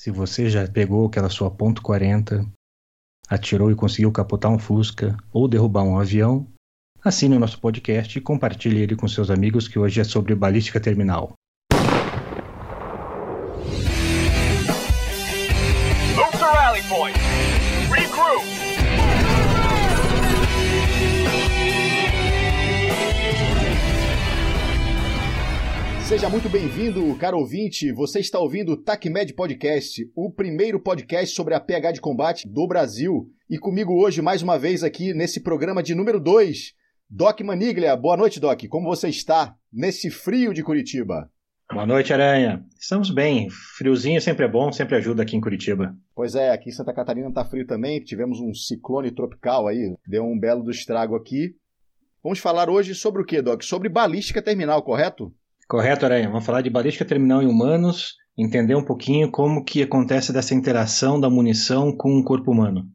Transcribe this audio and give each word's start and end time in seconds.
Se 0.00 0.10
você 0.10 0.48
já 0.48 0.66
pegou 0.66 1.06
aquela 1.06 1.28
sua 1.28 1.50
ponto 1.50 1.82
.40, 1.82 2.50
atirou 3.28 3.70
e 3.70 3.74
conseguiu 3.74 4.10
capotar 4.10 4.50
um 4.50 4.58
Fusca 4.58 5.14
ou 5.30 5.46
derrubar 5.46 5.82
um 5.82 5.98
avião, 5.98 6.48
assine 7.04 7.36
o 7.36 7.38
nosso 7.38 7.60
podcast 7.60 8.16
e 8.16 8.22
compartilhe 8.22 8.80
ele 8.80 8.96
com 8.96 9.06
seus 9.06 9.28
amigos 9.28 9.68
que 9.68 9.78
hoje 9.78 10.00
é 10.00 10.04
sobre 10.04 10.34
balística 10.34 10.80
terminal. 10.80 11.34
Move 16.16 16.32
to 16.32 16.46
rally 16.46 16.82
point. 16.88 17.18
Regroup. 17.90 18.59
Seja 26.10 26.28
muito 26.28 26.48
bem-vindo, 26.48 27.16
caro 27.18 27.38
ouvinte. 27.38 27.92
Você 27.92 28.18
está 28.18 28.36
ouvindo 28.36 28.72
o 28.72 28.76
TACMED 28.76 29.32
Podcast, 29.32 30.10
o 30.12 30.28
primeiro 30.28 30.80
podcast 30.80 31.32
sobre 31.36 31.54
a 31.54 31.60
PH 31.60 31.92
de 31.92 32.00
combate 32.00 32.48
do 32.48 32.66
Brasil. 32.66 33.30
E 33.48 33.56
comigo 33.56 33.92
hoje, 33.94 34.20
mais 34.20 34.42
uma 34.42 34.58
vez, 34.58 34.82
aqui 34.82 35.14
nesse 35.14 35.38
programa 35.38 35.84
de 35.84 35.94
número 35.94 36.18
2, 36.18 36.74
Doc 37.08 37.40
Maniglia. 37.42 37.96
Boa 37.96 38.16
noite, 38.16 38.40
Doc. 38.40 38.60
Como 38.68 38.88
você 38.88 39.08
está 39.08 39.54
nesse 39.72 40.10
frio 40.10 40.52
de 40.52 40.64
Curitiba? 40.64 41.30
Boa 41.72 41.86
noite, 41.86 42.12
Aranha. 42.12 42.66
Estamos 42.76 43.08
bem. 43.08 43.48
Friozinho 43.48 44.20
sempre 44.20 44.46
é 44.46 44.48
bom, 44.48 44.72
sempre 44.72 44.96
ajuda 44.96 45.22
aqui 45.22 45.36
em 45.36 45.40
Curitiba. 45.40 45.94
Pois 46.12 46.34
é, 46.34 46.50
aqui 46.50 46.70
em 46.70 46.72
Santa 46.72 46.92
Catarina 46.92 47.28
está 47.28 47.44
frio 47.44 47.64
também. 47.64 48.02
Tivemos 48.02 48.40
um 48.40 48.52
ciclone 48.52 49.12
tropical 49.12 49.68
aí, 49.68 49.94
deu 50.08 50.24
um 50.24 50.36
belo 50.36 50.64
do 50.64 50.72
estrago 50.72 51.14
aqui. 51.14 51.54
Vamos 52.20 52.40
falar 52.40 52.68
hoje 52.68 52.96
sobre 52.96 53.22
o 53.22 53.24
que, 53.24 53.40
Doc? 53.40 53.62
Sobre 53.62 53.88
balística 53.88 54.42
terminal, 54.42 54.82
correto? 54.82 55.32
Correto, 55.70 56.04
Aranha. 56.04 56.28
Vamos 56.28 56.44
falar 56.44 56.62
de 56.62 56.68
balística 56.68 57.04
terminal 57.04 57.40
em 57.40 57.46
humanos, 57.46 58.16
entender 58.36 58.74
um 58.74 58.84
pouquinho 58.84 59.30
como 59.30 59.64
que 59.64 59.80
acontece 59.80 60.32
dessa 60.32 60.52
interação 60.52 61.20
da 61.20 61.30
munição 61.30 61.96
com 61.96 62.18
o 62.18 62.24
corpo 62.24 62.50
humano. 62.50 62.88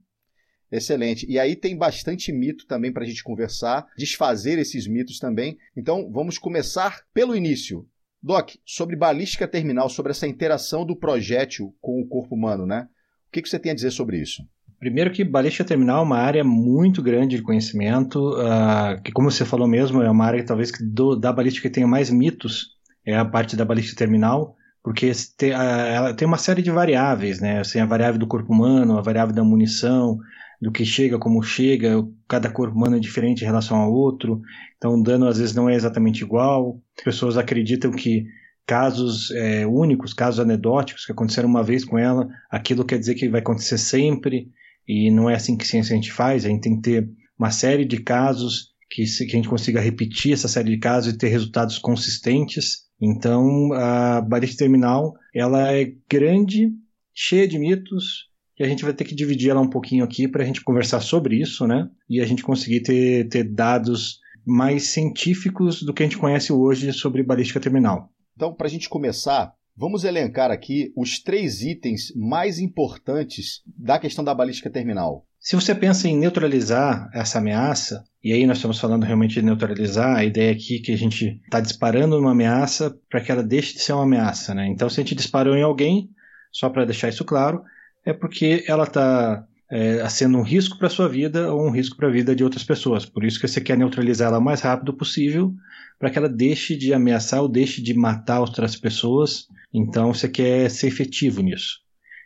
Excelente. 0.69 1.25
E 1.30 1.39
aí 1.39 1.55
tem 1.55 1.77
bastante 1.77 2.33
mito 2.33 2.67
também 2.67 2.91
para 2.91 3.03
a 3.03 3.08
gente 3.08 3.23
conversar, 3.23 3.88
desfazer 3.97 4.59
esses 4.59 4.88
mitos 4.88 5.19
também. 5.19 5.58
Então 5.73 6.11
vamos 6.11 6.38
começar 6.38 6.99
pelo 7.14 7.33
início. 7.33 7.88
Doc, 8.22 8.49
sobre 8.66 8.97
balística 8.97 9.47
terminal, 9.47 9.88
sobre 9.88 10.11
essa 10.11 10.27
interação 10.27 10.86
do 10.86 10.97
projétil 10.97 11.73
com 11.80 12.02
o 12.02 12.05
corpo 12.05 12.36
humano, 12.36 12.66
né? 12.66 12.89
O 13.30 13.31
que, 13.31 13.42
que 13.42 13.47
você 13.47 13.58
tem 13.58 13.71
a 13.71 13.75
dizer 13.75 13.92
sobre 13.92 14.19
isso? 14.19 14.44
Primeiro 14.80 15.11
que 15.11 15.23
balística 15.23 15.64
terminal 15.64 16.02
é 16.02 16.05
uma 16.05 16.17
área 16.17 16.44
muito 16.44 17.02
grande 17.02 17.38
de 17.38 17.42
conhecimento, 17.42 18.33
uh, 18.33 19.02
que 19.02 19.11
como 19.11 19.31
você 19.31 19.45
falou 19.45 19.67
mesmo, 19.67 20.02
é 20.02 20.11
uma 20.11 20.25
área 20.25 20.42
que 20.42 20.45
talvez 20.45 20.71
do, 20.80 21.16
da 21.16 21.31
balística 21.31 21.69
tenha 21.69 21.88
mais 21.88 22.09
mitos, 22.09 22.74
é 23.06 23.16
a 23.16 23.25
parte 23.25 23.56
da 23.56 23.66
balística 23.66 23.98
terminal, 23.98 24.56
porque 24.84 25.11
uh, 25.11 25.45
ela 25.52 26.14
tem 26.14 26.28
uma 26.28 26.38
série 26.38 26.61
de 26.61 26.72
variáveis, 26.72 27.39
né? 27.39 27.59
Assim, 27.59 27.80
a 27.80 27.86
variável 27.86 28.20
do 28.20 28.28
corpo 28.28 28.53
humano, 28.53 28.98
a 28.98 29.02
variável 29.02 29.34
da 29.34 29.44
munição, 29.44 30.17
do 30.61 30.72
que 30.72 30.86
chega, 30.86 31.20
como 31.20 31.44
chega, 31.44 32.03
cada 32.28 32.50
corpo 32.50 32.76
humano 32.76 32.95
é 32.95 33.00
diferente 33.00 33.42
em 33.42 33.45
relação 33.45 33.78
ao 33.78 33.94
outro, 33.94 34.42
então 34.78 34.95
o 34.95 35.03
dano 35.03 35.28
às 35.28 35.38
vezes 35.38 35.53
não 35.53 35.70
é 35.70 35.76
exatamente 35.76 36.23
igual. 36.23 36.81
As 36.98 37.03
pessoas 37.03 37.38
acreditam 37.38 37.92
que 37.92 38.26
casos 38.66 39.31
é, 39.31 39.66
únicos, 39.67 40.14
casos 40.14 40.39
anedóticos 40.39 41.06
que 41.06 41.11
aconteceram 41.11 41.48
uma 41.48 41.64
vez 41.64 41.86
com 41.86 41.98
ela, 41.98 42.28
aquilo 42.50 42.86
quer 42.86 42.98
dizer 42.98 43.16
que 43.16 43.30
vai 43.30 43.42
acontecer 43.42 43.78
sempre. 43.78 44.50
E 44.88 45.09
não 45.11 45.30
é 45.30 45.36
assim 45.36 45.58
que 45.58 45.67
ciência 45.67 45.94
a 45.94 45.95
gente 45.95 46.11
faz, 46.11 46.45
a 46.45 46.50
gente 46.50 46.61
tem 46.61 46.76
que 46.76 46.81
ter 46.81 47.09
uma 47.38 47.52
série 47.52 47.86
de 47.86 47.98
casos 48.02 48.73
que, 48.89 49.03
que 49.03 49.31
a 49.31 49.36
gente 49.36 49.50
consiga 49.50 49.80
repetir 49.80 50.33
essa 50.33 50.48
série 50.48 50.70
de 50.72 50.78
casos 50.78 51.14
e 51.14 51.17
ter 51.17 51.28
resultados 51.28 51.78
consistentes. 51.78 52.84
Então, 53.01 53.73
a 53.73 54.21
balística 54.21 54.63
terminal, 54.63 55.13
ela 55.33 55.71
é 55.71 55.93
grande, 56.09 56.71
cheia 57.13 57.47
de 57.47 57.59
mitos, 57.59 58.29
e 58.57 58.63
a 58.63 58.67
gente 58.67 58.83
vai 58.83 58.93
ter 58.93 59.03
que 59.03 59.15
dividir 59.15 59.49
ela 59.49 59.61
um 59.61 59.69
pouquinho 59.69 60.03
aqui 60.03 60.27
para 60.27 60.43
a 60.43 60.45
gente 60.45 60.63
conversar 60.63 61.02
sobre 61.02 61.41
isso, 61.41 61.67
né? 61.67 61.89
E 62.09 62.21
a 62.21 62.25
gente 62.25 62.41
conseguir 62.41 62.81
ter, 62.81 63.27
ter 63.27 63.43
dados 63.43 64.20
mais 64.45 64.89
científicos 64.89 65.83
do 65.83 65.93
que 65.93 66.03
a 66.03 66.05
gente 66.05 66.17
conhece 66.17 66.53
hoje 66.53 66.93
sobre 66.93 67.23
balística 67.23 67.59
terminal. 67.59 68.09
Então, 68.36 68.53
para 68.53 68.67
a 68.67 68.70
gente 68.70 68.87
começar, 68.87 69.53
Vamos 69.77 70.05
elencar 70.05 70.52
aqui 70.52 70.93
os 70.95 71.19
três 71.19 71.61
itens 71.61 72.13
mais 72.15 72.59
importantes 72.59 73.61
da 73.67 73.99
questão 73.99 74.23
da 74.23 74.33
balística 74.33 74.69
terminal. 74.69 75.27
Se 75.37 75.53
você 75.53 75.75
pensa 75.75 76.08
em 76.08 76.17
neutralizar 76.17 77.09
essa 77.13 77.39
ameaça, 77.39 78.05
e 78.23 78.31
aí 78.31 78.47
nós 78.47 78.58
estamos 78.58 78.80
falando 78.80 79.03
realmente 79.03 79.33
de 79.33 79.41
neutralizar, 79.41 80.15
a 80.15 80.23
ideia 80.23 80.53
aqui 80.53 80.77
é 80.77 80.80
que 80.80 80.93
a 80.93 80.97
gente 80.97 81.41
está 81.43 81.59
disparando 81.59 82.17
uma 82.17 82.31
ameaça 82.31 82.97
para 83.09 83.19
que 83.19 83.30
ela 83.30 83.43
deixe 83.43 83.73
de 83.73 83.81
ser 83.81 83.91
uma 83.91 84.03
ameaça. 84.03 84.53
Né? 84.53 84.65
Então, 84.67 84.89
se 84.89 85.02
a 85.02 85.03
gente 85.03 85.14
disparou 85.14 85.58
em 85.58 85.61
alguém, 85.64 86.09
só 86.53 86.69
para 86.69 86.85
deixar 86.85 87.09
isso 87.09 87.25
claro, 87.25 87.61
é 88.05 88.14
porque 88.14 88.64
ela 88.69 88.85
está 88.85 89.45
é, 89.69 90.08
sendo 90.08 90.37
um 90.37 90.41
risco 90.41 90.77
para 90.77 90.87
a 90.87 90.89
sua 90.89 91.09
vida 91.09 91.53
ou 91.53 91.67
um 91.67 91.69
risco 91.69 91.97
para 91.97 92.08
a 92.08 92.11
vida 92.11 92.33
de 92.33 92.45
outras 92.45 92.64
pessoas. 92.64 93.05
Por 93.05 93.25
isso 93.25 93.41
que 93.41 93.47
você 93.47 93.59
quer 93.59 93.77
neutralizar 93.77 94.30
ela 94.30 94.39
o 94.39 94.41
mais 94.41 94.61
rápido 94.61 94.93
possível, 94.93 95.53
para 95.99 96.09
que 96.09 96.17
ela 96.17 96.30
deixe 96.30 96.77
de 96.77 96.93
ameaçar 96.93 97.41
ou 97.41 97.49
deixe 97.49 97.81
de 97.81 97.93
matar 97.93 98.39
outras 98.39 98.77
pessoas 98.77 99.49
então 99.77 100.13
você 100.13 100.30
quer 100.30 100.69
ser 100.71 100.87
efetivo 100.87 101.41
nisso. 101.41 101.80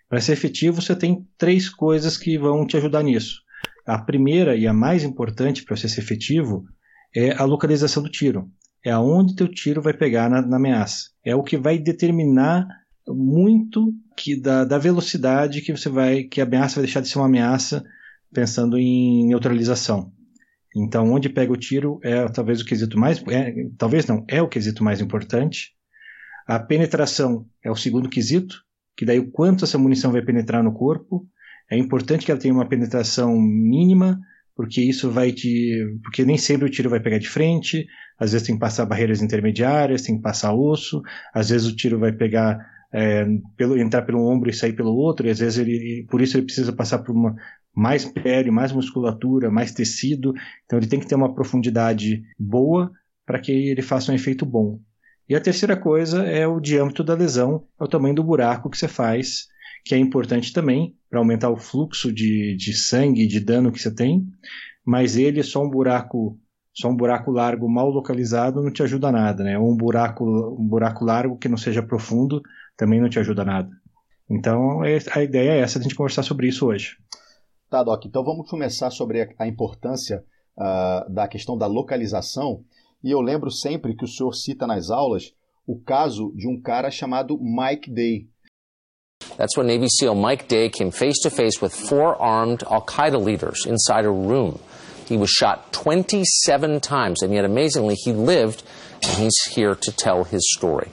Para 0.07 0.21
ser 0.21 0.33
efetivo, 0.33 0.81
você 0.81 0.95
tem 0.95 1.27
três 1.37 1.67
coisas 1.67 2.15
que 2.15 2.37
vão 2.37 2.65
te 2.65 2.77
ajudar 2.77 3.01
nisso. 3.01 3.41
A 3.87 3.97
primeira 3.97 4.55
e 4.55 4.67
a 4.67 4.73
mais 4.73 5.03
importante 5.03 5.63
para 5.63 5.75
você 5.75 5.89
ser 5.89 6.01
efetivo 6.01 6.65
é 7.15 7.31
a 7.31 7.43
localização 7.45 8.03
do 8.03 8.09
tiro. 8.09 8.47
É 8.85 8.91
aonde 8.91 9.35
teu 9.35 9.47
tiro 9.47 9.81
vai 9.81 9.93
pegar 9.93 10.29
na, 10.29 10.43
na 10.43 10.57
ameaça. 10.57 11.09
É 11.25 11.35
o 11.35 11.43
que 11.43 11.57
vai 11.57 11.79
determinar 11.79 12.67
muito 13.07 13.91
que 14.15 14.39
da, 14.39 14.63
da, 14.63 14.77
velocidade 14.77 15.61
que 15.61 15.75
você 15.75 15.89
vai, 15.89 16.23
que 16.23 16.39
a 16.39 16.43
ameaça 16.43 16.75
vai 16.75 16.83
deixar 16.83 17.01
de 17.01 17.09
ser 17.09 17.17
uma 17.17 17.25
ameaça, 17.25 17.83
pensando 18.31 18.77
em 18.77 19.27
neutralização. 19.27 20.11
Então, 20.75 21.11
onde 21.11 21.29
pega 21.29 21.51
o 21.51 21.57
tiro 21.57 21.99
é 22.03 22.27
talvez 22.27 22.61
o 22.61 22.65
quesito 22.65 22.99
mais, 22.99 23.23
é, 23.27 23.53
talvez 23.75 24.05
não, 24.05 24.23
é 24.27 24.39
o 24.39 24.47
quesito 24.47 24.83
mais 24.83 25.01
importante. 25.01 25.73
A 26.49 26.57
penetração 26.57 27.45
é 27.63 27.69
o 27.69 27.75
segundo 27.75 28.09
quesito, 28.09 28.63
que 28.97 29.05
daí 29.05 29.19
o 29.19 29.29
quanto 29.29 29.65
essa 29.65 29.77
munição 29.77 30.11
vai 30.11 30.23
penetrar 30.23 30.63
no 30.63 30.73
corpo. 30.73 31.27
É 31.69 31.77
importante 31.77 32.25
que 32.25 32.31
ela 32.31 32.41
tenha 32.41 32.51
uma 32.51 32.67
penetração 32.67 33.39
mínima, 33.39 34.19
porque 34.55 34.81
isso 34.81 35.11
vai 35.11 35.31
te. 35.31 35.77
Porque 36.01 36.25
nem 36.25 36.39
sempre 36.39 36.65
o 36.65 36.71
tiro 36.71 36.89
vai 36.89 36.99
pegar 36.99 37.19
de 37.19 37.29
frente, 37.29 37.85
às 38.19 38.31
vezes 38.31 38.47
tem 38.47 38.55
que 38.55 38.59
passar 38.59 38.88
barreiras 38.88 39.21
intermediárias, 39.21 40.01
tem 40.01 40.15
que 40.15 40.23
passar 40.23 40.51
osso, 40.51 41.03
às 41.35 41.49
vezes 41.49 41.67
o 41.67 41.75
tiro 41.75 41.99
vai 41.99 42.11
pegar. 42.11 42.57
É, 42.91 43.23
pelo, 43.55 43.77
entrar 43.77 44.01
pelo 44.01 44.25
ombro 44.27 44.49
e 44.49 44.53
sair 44.53 44.73
pelo 44.73 44.95
outro, 44.95 45.27
e 45.27 45.29
às 45.29 45.38
vezes 45.38 45.59
ele, 45.59 46.07
por 46.09 46.19
isso 46.19 46.35
ele 46.35 46.45
precisa 46.47 46.73
passar 46.73 46.97
por 46.97 47.15
uma 47.15 47.35
mais 47.75 48.03
pele, 48.05 48.49
mais 48.49 48.71
musculatura, 48.71 49.51
mais 49.51 49.71
tecido, 49.71 50.33
então 50.65 50.79
ele 50.79 50.88
tem 50.88 50.99
que 50.99 51.05
ter 51.05 51.13
uma 51.13 51.35
profundidade 51.35 52.23
boa 52.39 52.91
para 53.23 53.39
que 53.39 53.51
ele 53.51 53.83
faça 53.83 54.11
um 54.11 54.15
efeito 54.15 54.43
bom. 54.47 54.79
E 55.29 55.35
a 55.35 55.41
terceira 55.41 55.78
coisa 55.78 56.23
é 56.23 56.47
o 56.47 56.59
diâmetro 56.59 57.03
da 57.03 57.13
lesão, 57.13 57.63
é 57.79 57.84
o 57.84 57.88
tamanho 57.88 58.16
do 58.16 58.23
buraco 58.23 58.67
que 58.67 58.78
você 58.78 58.88
faz, 58.88 59.47
que 59.85 59.94
é 59.94 59.97
importante 59.97 60.51
também 60.51 60.97
para 61.07 61.19
aumentar 61.19 61.51
o 61.51 61.56
fluxo 61.56 62.12
de, 62.12 62.56
de 62.57 62.73
sangue, 62.73 63.28
de 63.28 63.39
dano 63.39 63.72
que 63.72 63.79
você 63.79 63.94
tem, 63.94 64.25
mas 64.84 65.16
ele 65.16 65.39
é 65.39 65.44
só 65.44 65.63
um 65.63 65.69
buraco 65.69 66.39
só 66.73 66.88
um 66.88 66.95
buraco 66.95 67.29
largo 67.29 67.68
mal 67.68 67.89
localizado 67.89 68.63
não 68.63 68.72
te 68.72 68.81
ajuda 68.81 69.12
nada, 69.12 69.44
né? 69.44 69.59
Ou 69.59 69.69
um 69.69 69.75
buraco, 69.75 70.23
um 70.23 70.66
buraco 70.66 71.03
largo 71.03 71.38
que 71.38 71.50
não 71.50 71.57
seja 71.57 71.84
profundo 71.84 72.41
também 72.78 73.01
não 73.01 73.09
te 73.09 73.19
ajuda 73.19 73.44
nada. 73.44 73.69
Então 74.29 74.84
é, 74.84 74.97
a 75.12 75.22
ideia 75.22 75.51
é 75.51 75.59
essa, 75.59 75.78
a 75.78 75.81
gente 75.81 75.95
conversar 75.95 76.23
sobre 76.23 76.47
isso 76.47 76.66
hoje. 76.66 76.97
Tá, 77.69 77.84
Doc. 77.84 78.06
Então 78.06 78.23
vamos 78.23 78.50
começar 78.50 78.89
sobre 78.89 79.35
a 79.38 79.47
importância 79.47 80.23
uh, 80.57 81.12
da 81.12 81.28
questão 81.28 81.57
da 81.57 81.68
localização 81.68 82.63
E 83.03 83.11
eu 83.11 83.21
lembro 83.21 83.49
sempre 83.49 83.95
que 83.95 84.03
o 84.03 84.07
senhor 84.07 84.33
cita 84.33 84.67
nas 84.67 84.89
aulas 84.89 85.33
o 85.65 85.79
caso 85.79 86.33
de 86.35 86.47
um 86.47 86.61
cara 86.61 86.91
chamado 86.91 87.39
Mike 87.39 87.89
Day. 87.89 88.27
That's 89.38 89.56
when 89.56 89.68
Navy 89.68 89.88
SEAL 89.89 90.15
Mike 90.15 90.47
Day 90.47 90.69
came 90.69 90.91
face 90.91 91.21
to 91.21 91.29
face 91.29 91.62
with 91.62 91.74
four 91.74 92.15
armed 92.21 92.63
Al 92.63 92.81
Qaeda 92.81 93.18
leaders 93.24 93.65
inside 93.65 94.06
a 94.06 94.12
room. 94.12 94.59
He 95.07 95.18
was 95.18 95.29
shot 95.29 95.71
27 95.71 96.81
times, 96.81 97.24
and 97.24 97.33
yet 97.33 97.45
amazingly, 97.45 97.95
he 97.95 98.12
lived, 98.12 98.63
and 99.01 99.12
he's 99.18 99.39
here 99.51 99.75
to 99.75 99.91
tell 99.91 100.24
his 100.24 100.41
story. 100.56 100.89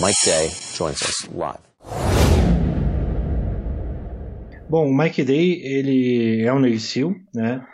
Mike 0.00 0.16
Day 0.24 0.48
joins 0.74 1.02
us 1.02 1.28
live. 1.32 1.60
Bom, 4.68 4.88
o 4.88 4.92
Mike 4.94 5.22
Day, 5.24 5.60
ele 5.62 6.44
é 6.46 6.52
um 6.52 6.60
Navy 6.60 6.80
SEAL, 6.80 7.14
né? 7.34 7.66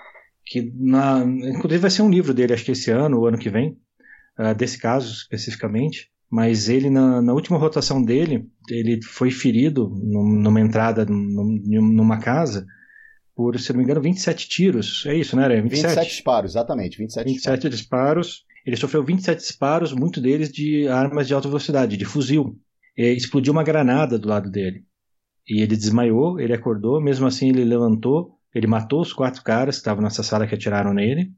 Que 0.48 0.72
na, 0.74 1.22
inclusive 1.24 1.78
vai 1.78 1.90
ser 1.90 2.02
um 2.02 2.10
livro 2.10 2.32
dele, 2.32 2.54
acho 2.54 2.64
que 2.64 2.72
esse 2.72 2.90
ano 2.90 3.18
ou 3.18 3.26
ano 3.26 3.38
que 3.38 3.50
vem, 3.50 3.78
uh, 4.38 4.54
desse 4.56 4.78
caso 4.78 5.12
especificamente. 5.12 6.10
Mas 6.30 6.68
ele, 6.68 6.90
na, 6.90 7.22
na, 7.22 7.32
última 7.32 7.56
rotação 7.56 8.02
dele, 8.02 8.46
ele 8.68 9.02
foi 9.02 9.30
ferido 9.30 9.88
numa 9.88 10.60
entrada 10.60 11.06
numa 11.06 12.18
casa 12.18 12.66
por, 13.34 13.58
se 13.58 13.72
não 13.72 13.78
me 13.78 13.84
engano, 13.84 14.02
27 14.02 14.48
tiros. 14.48 15.06
É 15.06 15.14
isso, 15.14 15.36
né? 15.36 15.48
27, 15.48 15.70
27 15.70 16.08
disparos, 16.08 16.50
exatamente. 16.50 16.98
27, 16.98 17.24
27 17.24 17.68
disparos. 17.70 17.78
disparos. 17.78 18.44
Ele 18.66 18.76
sofreu 18.76 19.02
27 19.02 19.38
disparos, 19.38 19.92
muitos 19.92 20.22
deles 20.22 20.52
de 20.52 20.86
armas 20.88 21.26
de 21.26 21.32
alta 21.32 21.48
velocidade, 21.48 21.96
de 21.96 22.04
fuzil. 22.04 22.58
E 22.96 23.06
explodiu 23.12 23.52
uma 23.52 23.62
granada 23.62 24.18
do 24.18 24.28
lado 24.28 24.50
dele. 24.50 24.84
E 25.48 25.62
ele 25.62 25.76
desmaiou, 25.76 26.38
ele 26.38 26.52
acordou, 26.52 27.00
mesmo 27.00 27.26
assim 27.26 27.48
ele 27.48 27.64
levantou, 27.64 28.37
ele 28.54 28.66
matou 28.66 29.00
os 29.00 29.12
quatro 29.12 29.42
caras 29.42 29.76
que 29.76 29.80
estavam 29.80 30.02
nessa 30.02 30.22
sala 30.22 30.46
que 30.46 30.54
atiraram 30.54 30.94
nele 30.94 31.30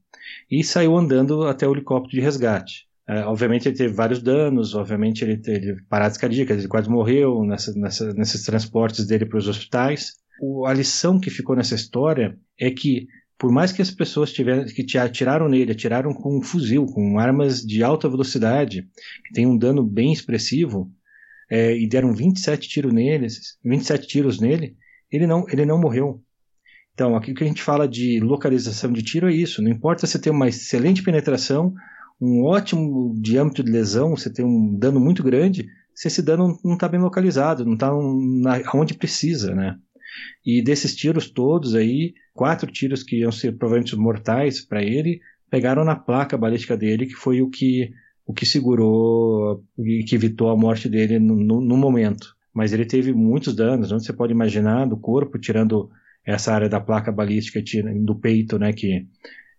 e 0.51 0.63
saiu 0.63 0.97
andando 0.97 1.47
até 1.47 1.67
o 1.67 1.73
helicóptero 1.73 2.13
de 2.13 2.21
resgate. 2.21 2.89
É, 3.09 3.25
obviamente 3.25 3.67
ele 3.69 3.77
teve 3.77 3.93
vários 3.93 4.23
danos, 4.23 4.75
obviamente 4.75 5.25
ele 5.25 5.37
teve 5.37 5.83
paradas 5.89 6.17
cardíacas, 6.17 6.59
ele 6.59 6.69
quase 6.69 6.89
morreu 6.89 7.45
nessa, 7.45 7.73
nessa, 7.75 8.15
nesses 8.15 8.45
transportes 8.45 9.07
dele 9.07 9.27
para 9.27 9.39
os 9.39 9.49
hospitais. 9.49 10.13
O, 10.41 10.65
a 10.65 10.73
lição 10.73 11.19
que 11.19 11.31
ficou 11.31 11.57
nessa 11.57 11.75
história 11.75 12.39
é 12.59 12.71
que 12.71 13.07
por 13.37 13.51
mais 13.51 13.73
que 13.73 13.81
as 13.81 13.91
pessoas 13.91 14.31
tiveram, 14.31 14.67
que 14.67 14.99
atiraram 14.99 15.49
nele, 15.49 15.73
atiraram 15.73 16.13
com 16.13 16.39
um 16.39 16.43
fuzil, 16.43 16.85
com 16.85 17.19
armas 17.19 17.63
de 17.63 17.83
alta 17.83 18.07
velocidade, 18.07 18.87
que 19.25 19.33
tem 19.33 19.47
um 19.47 19.57
dano 19.57 19.83
bem 19.83 20.13
expressivo, 20.13 20.93
é, 21.51 21.75
e 21.75 21.89
deram 21.89 22.15
27 22.15 22.69
tiros 22.69 22.93
nele, 22.93 23.27
27 23.65 24.07
tiros 24.07 24.41
nele, 24.41 24.77
ele 25.11 25.27
não, 25.27 25.47
ele 25.49 25.65
não 25.65 25.81
morreu. 25.81 26.23
Então, 27.01 27.17
aqui 27.17 27.33
que 27.33 27.43
a 27.43 27.47
gente 27.47 27.63
fala 27.63 27.89
de 27.89 28.21
localização 28.21 28.93
de 28.93 29.03
tiro 29.03 29.27
é 29.27 29.33
isso. 29.33 29.63
Não 29.63 29.71
importa 29.71 30.07
se 30.07 30.19
tem 30.19 30.31
uma 30.31 30.49
excelente 30.49 31.03
penetração, 31.03 31.73
um 32.21 32.45
ótimo 32.45 33.15
diâmetro 33.19 33.65
de 33.65 33.73
lesão, 33.73 34.11
você 34.11 34.31
tem 34.31 34.45
um 34.45 34.79
dano 34.79 35.01
muito 35.01 35.23
grande, 35.23 35.67
se 35.95 36.09
esse 36.09 36.21
dano 36.21 36.59
não 36.63 36.75
está 36.75 36.87
bem 36.87 37.01
localizado, 37.01 37.65
não 37.65 37.73
está 37.73 37.91
onde 38.75 38.93
precisa, 38.93 39.55
né? 39.55 39.79
E 40.45 40.61
desses 40.61 40.95
tiros 40.95 41.31
todos 41.31 41.75
aí, 41.75 42.13
quatro 42.35 42.71
tiros 42.71 43.03
que 43.03 43.21
iam 43.21 43.33
ser 43.33 43.57
provavelmente 43.57 43.97
mortais 43.97 44.61
para 44.61 44.83
ele, 44.83 45.23
pegaram 45.49 45.87
na 45.87 45.97
placa 45.97 46.37
balística 46.37 46.77
dele, 46.77 47.07
que 47.07 47.15
foi 47.15 47.41
o 47.41 47.49
que 47.49 47.95
o 48.27 48.35
que 48.35 48.45
segurou 48.45 49.65
e 49.79 50.05
que 50.05 50.15
evitou 50.15 50.51
a 50.51 50.57
morte 50.57 50.87
dele 50.87 51.19
no, 51.19 51.35
no, 51.35 51.63
no 51.63 51.77
momento. 51.79 52.37
Mas 52.53 52.75
ele 52.75 52.85
teve 52.85 53.11
muitos 53.15 53.57
danos, 53.57 53.91
onde 53.91 54.05
você 54.05 54.13
pode 54.13 54.35
imaginar, 54.35 54.85
do 54.85 54.99
corpo, 54.99 55.39
tirando 55.39 55.89
essa 56.25 56.53
área 56.53 56.69
da 56.69 56.81
placa 56.81 57.11
balística 57.11 57.61
do 58.05 58.15
peito, 58.15 58.59
né, 58.59 58.73
que 58.73 59.07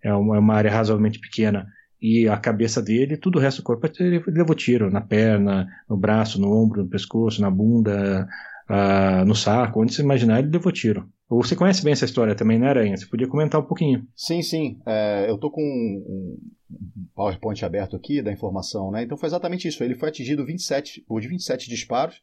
é 0.03 0.13
uma, 0.13 0.37
é 0.37 0.39
uma 0.39 0.55
área 0.55 0.71
razoavelmente 0.71 1.19
pequena, 1.19 1.67
e 2.01 2.27
a 2.27 2.35
cabeça 2.35 2.81
dele, 2.81 3.15
tudo 3.15 3.37
o 3.37 3.41
resto 3.41 3.61
do 3.61 3.65
corpo 3.65 3.87
ele 3.99 4.23
levou 4.27 4.55
tiro 4.55 4.89
na 4.89 5.01
perna, 5.01 5.67
no 5.87 5.95
braço, 5.95 6.41
no 6.41 6.51
ombro, 6.51 6.83
no 6.83 6.89
pescoço, 6.89 7.41
na 7.41 7.51
bunda, 7.51 8.27
uh, 8.67 9.23
no 9.23 9.35
saco, 9.35 9.81
onde 9.81 9.93
você 9.93 10.01
imaginar 10.01 10.39
ele 10.39 10.49
levou 10.49 10.71
tiro. 10.71 11.07
Você 11.29 11.55
conhece 11.55 11.83
bem 11.83 11.93
essa 11.93 12.03
história 12.03 12.35
também, 12.35 12.59
né, 12.59 12.67
Aranha? 12.67 12.97
Você 12.97 13.05
podia 13.05 13.27
comentar 13.27 13.61
um 13.61 13.65
pouquinho. 13.65 14.05
Sim, 14.15 14.41
sim. 14.41 14.81
É, 14.85 15.29
eu 15.29 15.37
tô 15.37 15.49
com 15.49 15.61
um 15.61 16.37
PowerPoint 17.15 17.63
aberto 17.63 17.95
aqui 17.95 18.21
da 18.21 18.33
informação, 18.33 18.91
né? 18.91 19.03
Então 19.03 19.17
foi 19.17 19.27
exatamente 19.27 19.65
isso. 19.65 19.81
Ele 19.81 19.95
foi 19.95 20.09
atingido 20.09 20.45
27, 20.45 21.05
por 21.07 21.21
27 21.21 21.69
disparos, 21.69 22.21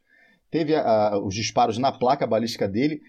teve 0.50 0.74
a, 0.74 0.82
a, 0.82 1.24
os 1.24 1.34
disparos 1.34 1.78
na 1.78 1.90
placa 1.90 2.26
balística 2.26 2.68
dele, 2.68 3.00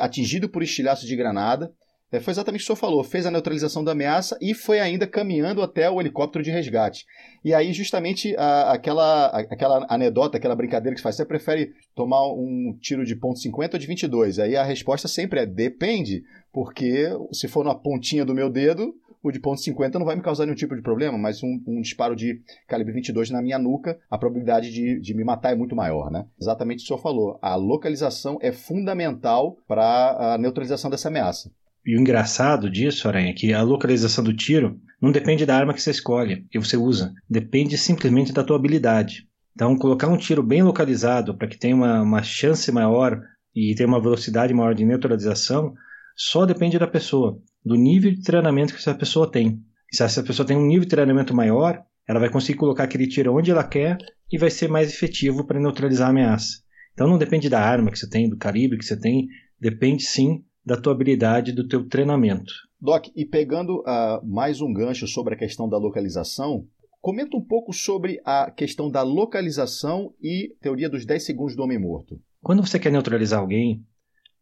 atingido 0.00 0.48
por 0.48 0.62
estilhaço 0.62 1.06
de 1.06 1.16
granada. 1.16 1.72
É, 2.14 2.20
foi 2.20 2.30
exatamente 2.30 2.60
o 2.60 2.66
que 2.66 2.72
o 2.72 2.76
senhor 2.76 2.88
falou, 2.88 3.02
fez 3.02 3.26
a 3.26 3.30
neutralização 3.30 3.82
da 3.82 3.90
ameaça 3.90 4.38
e 4.40 4.54
foi 4.54 4.78
ainda 4.78 5.04
caminhando 5.04 5.60
até 5.60 5.90
o 5.90 6.00
helicóptero 6.00 6.44
de 6.44 6.50
resgate. 6.50 7.04
E 7.44 7.52
aí, 7.52 7.72
justamente, 7.72 8.36
a, 8.36 8.72
aquela, 8.72 9.26
aquela 9.26 9.84
anedota, 9.88 10.36
aquela 10.36 10.54
brincadeira 10.54 10.94
que 10.94 11.00
você 11.00 11.02
faz, 11.02 11.16
você 11.16 11.24
prefere 11.24 11.72
tomar 11.92 12.24
um 12.32 12.76
tiro 12.80 13.04
de 13.04 13.16
ponto 13.16 13.40
.50 13.40 13.72
ou 13.72 13.78
de 13.80 13.86
22? 13.88 14.38
Aí 14.38 14.54
a 14.54 14.62
resposta 14.62 15.08
sempre 15.08 15.40
é 15.40 15.46
depende, 15.46 16.22
porque 16.52 17.08
se 17.32 17.48
for 17.48 17.64
na 17.64 17.74
pontinha 17.74 18.24
do 18.24 18.34
meu 18.34 18.48
dedo, 18.48 18.94
o 19.24 19.32
de 19.32 19.40
ponto 19.40 19.60
.50 19.60 19.94
não 19.94 20.04
vai 20.04 20.14
me 20.14 20.22
causar 20.22 20.44
nenhum 20.44 20.54
tipo 20.54 20.76
de 20.76 20.82
problema, 20.82 21.16
mas 21.16 21.42
um, 21.42 21.58
um 21.66 21.80
disparo 21.80 22.14
de 22.14 22.42
calibre 22.68 22.92
22 22.92 23.30
na 23.30 23.40
minha 23.40 23.58
nuca, 23.58 23.98
a 24.10 24.18
probabilidade 24.18 24.70
de, 24.70 25.00
de 25.00 25.14
me 25.14 25.24
matar 25.24 25.52
é 25.52 25.56
muito 25.56 25.74
maior, 25.74 26.10
né? 26.10 26.26
Exatamente 26.38 26.76
o 26.76 26.80
que 26.80 26.84
o 26.84 26.88
senhor 26.88 27.02
falou. 27.02 27.38
A 27.40 27.54
localização 27.54 28.36
é 28.42 28.52
fundamental 28.52 29.56
para 29.66 30.34
a 30.34 30.38
neutralização 30.38 30.90
dessa 30.90 31.08
ameaça. 31.08 31.50
E 31.86 31.96
o 31.96 32.00
engraçado 32.00 32.70
disso, 32.70 33.08
Aranha, 33.08 33.30
é 33.30 33.32
que 33.34 33.54
a 33.54 33.62
localização 33.62 34.22
do 34.22 34.36
tiro 34.36 34.78
não 35.00 35.10
depende 35.10 35.46
da 35.46 35.56
arma 35.56 35.72
que 35.72 35.80
você 35.80 35.90
escolhe 35.90 36.46
e 36.52 36.58
você 36.58 36.76
usa. 36.76 37.12
Depende 37.28 37.78
simplesmente 37.78 38.32
da 38.32 38.44
tua 38.44 38.56
habilidade. 38.56 39.26
Então, 39.54 39.76
colocar 39.76 40.08
um 40.08 40.16
tiro 40.18 40.42
bem 40.42 40.62
localizado 40.62 41.36
para 41.36 41.48
que 41.48 41.58
tenha 41.58 41.74
uma, 41.74 42.02
uma 42.02 42.22
chance 42.22 42.70
maior 42.70 43.22
e 43.54 43.74
tenha 43.74 43.88
uma 43.88 44.00
velocidade 44.00 44.52
maior 44.52 44.74
de 44.74 44.84
neutralização 44.84 45.74
só 46.16 46.46
depende 46.46 46.78
da 46.78 46.86
pessoa 46.86 47.40
do 47.64 47.76
nível 47.76 48.12
de 48.12 48.22
treinamento 48.22 48.72
que 48.72 48.78
essa 48.78 48.94
pessoa 48.94 49.30
tem. 49.30 49.60
Se 49.90 50.02
essa 50.02 50.22
pessoa 50.22 50.46
tem 50.46 50.56
um 50.56 50.66
nível 50.66 50.82
de 50.82 50.90
treinamento 50.90 51.34
maior, 51.34 51.82
ela 52.06 52.20
vai 52.20 52.30
conseguir 52.30 52.58
colocar 52.58 52.84
aquele 52.84 53.08
tiro 53.08 53.34
onde 53.34 53.50
ela 53.50 53.64
quer 53.64 53.96
e 54.30 54.36
vai 54.36 54.50
ser 54.50 54.68
mais 54.68 54.92
efetivo 54.92 55.46
para 55.46 55.60
neutralizar 55.60 56.08
a 56.08 56.10
ameaça. 56.10 56.62
Então 56.92 57.08
não 57.08 57.18
depende 57.18 57.48
da 57.48 57.60
arma 57.60 57.90
que 57.90 57.98
você 57.98 58.08
tem, 58.08 58.28
do 58.28 58.36
calibre 58.36 58.78
que 58.78 58.84
você 58.84 58.98
tem, 58.98 59.26
depende 59.58 60.02
sim 60.02 60.44
da 60.64 60.80
tua 60.80 60.92
habilidade, 60.92 61.52
do 61.52 61.66
teu 61.66 61.86
treinamento. 61.88 62.52
Doc, 62.80 63.06
e 63.14 63.24
pegando 63.24 63.80
uh, 63.80 64.24
mais 64.24 64.60
um 64.60 64.72
gancho 64.72 65.06
sobre 65.06 65.34
a 65.34 65.38
questão 65.38 65.68
da 65.68 65.78
localização, 65.78 66.66
comenta 67.00 67.36
um 67.36 67.44
pouco 67.44 67.72
sobre 67.72 68.20
a 68.24 68.50
questão 68.50 68.90
da 68.90 69.02
localização 69.02 70.14
e 70.22 70.54
teoria 70.60 70.88
dos 70.88 71.04
10 71.04 71.24
segundos 71.24 71.56
do 71.56 71.62
homem 71.62 71.78
morto. 71.78 72.20
Quando 72.42 72.64
você 72.64 72.78
quer 72.78 72.92
neutralizar 72.92 73.40
alguém, 73.40 73.84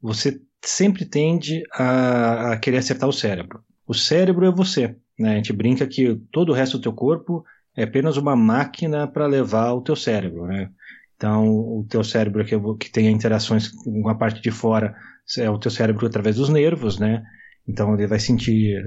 você 0.03 0.41
sempre 0.65 1.05
tende 1.05 1.63
a, 1.73 2.53
a 2.53 2.57
querer 2.59 2.79
acertar 2.79 3.09
o 3.09 3.13
cérebro. 3.13 3.63
O 3.87 3.95
cérebro 3.95 4.47
é 4.47 4.51
você. 4.51 4.97
Né? 5.19 5.33
A 5.33 5.37
gente 5.37 5.53
brinca 5.53 5.87
que 5.87 6.21
todo 6.31 6.51
o 6.51 6.55
resto 6.55 6.79
do 6.79 6.83
teu 6.83 6.93
corpo 6.93 7.45
é 7.77 7.85
apenas 7.85 8.17
uma 8.17 8.37
máquina 8.37 9.07
para 9.07 9.27
levar 9.27 9.73
o 9.73 9.81
teu 9.81 9.97
cérebro. 9.97 10.47
Né? 10.47 10.71
Então, 11.17 11.47
o 11.47 11.87
teu 11.89 12.03
cérebro 12.03 12.45
que, 12.45 12.59
que 12.79 12.91
tem 12.91 13.09
interações 13.09 13.69
com 13.69 14.09
a 14.09 14.15
parte 14.15 14.43
de 14.43 14.51
fora 14.51 14.95
é 15.39 15.49
o 15.49 15.59
teu 15.59 15.71
cérebro 15.71 16.07
através 16.07 16.37
dos 16.37 16.49
nervos, 16.49 16.99
né? 16.99 17.23
Então 17.67 17.95
ele 17.95 18.09
vai 18.09 18.19
sentir, 18.19 18.85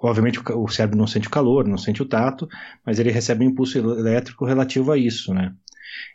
obviamente 0.00 0.38
o 0.54 0.68
cérebro 0.68 0.96
não 0.96 1.06
sente 1.06 1.26
o 1.26 1.30
calor, 1.30 1.66
não 1.66 1.76
sente 1.76 2.00
o 2.00 2.08
tato, 2.08 2.48
mas 2.86 2.98
ele 2.98 3.10
recebe 3.10 3.44
um 3.44 3.48
impulso 3.48 3.76
elétrico 3.76 4.44
relativo 4.44 4.92
a 4.92 4.96
isso, 4.96 5.34
né? 5.34 5.52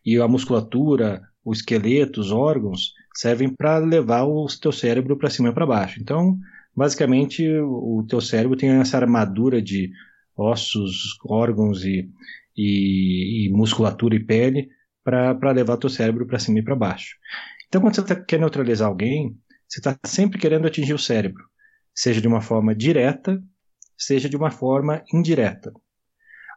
E 0.05 0.17
a 0.17 0.27
musculatura, 0.27 1.21
o 1.43 1.51
esqueleto, 1.51 2.21
os 2.21 2.31
órgãos, 2.31 2.93
servem 3.13 3.49
para 3.49 3.77
levar 3.77 4.23
o 4.23 4.45
teu 4.59 4.71
cérebro 4.71 5.17
para 5.17 5.29
cima 5.29 5.49
e 5.49 5.53
para 5.53 5.65
baixo. 5.65 5.99
Então, 6.01 6.37
basicamente, 6.75 7.47
o 7.59 8.05
teu 8.07 8.19
cérebro 8.19 8.57
tem 8.57 8.69
essa 8.69 8.97
armadura 8.97 9.61
de 9.61 9.91
ossos, 10.35 11.17
órgãos 11.25 11.83
e, 11.83 12.09
e, 12.57 13.47
e 13.47 13.49
musculatura 13.51 14.15
e 14.15 14.23
pele 14.23 14.69
para 15.03 15.51
levar 15.51 15.73
o 15.73 15.77
teu 15.77 15.89
cérebro 15.89 16.25
para 16.25 16.39
cima 16.39 16.59
e 16.59 16.63
para 16.63 16.75
baixo. 16.75 17.15
Então, 17.67 17.81
quando 17.81 17.95
você 17.95 18.03
tá, 18.03 18.15
quer 18.15 18.39
neutralizar 18.39 18.87
alguém, 18.87 19.37
você 19.67 19.79
está 19.79 19.97
sempre 20.05 20.39
querendo 20.39 20.67
atingir 20.67 20.93
o 20.93 20.99
cérebro, 20.99 21.43
seja 21.93 22.21
de 22.21 22.27
uma 22.27 22.41
forma 22.41 22.75
direta, 22.75 23.41
seja 23.97 24.29
de 24.29 24.37
uma 24.37 24.51
forma 24.51 25.03
indireta. 25.13 25.73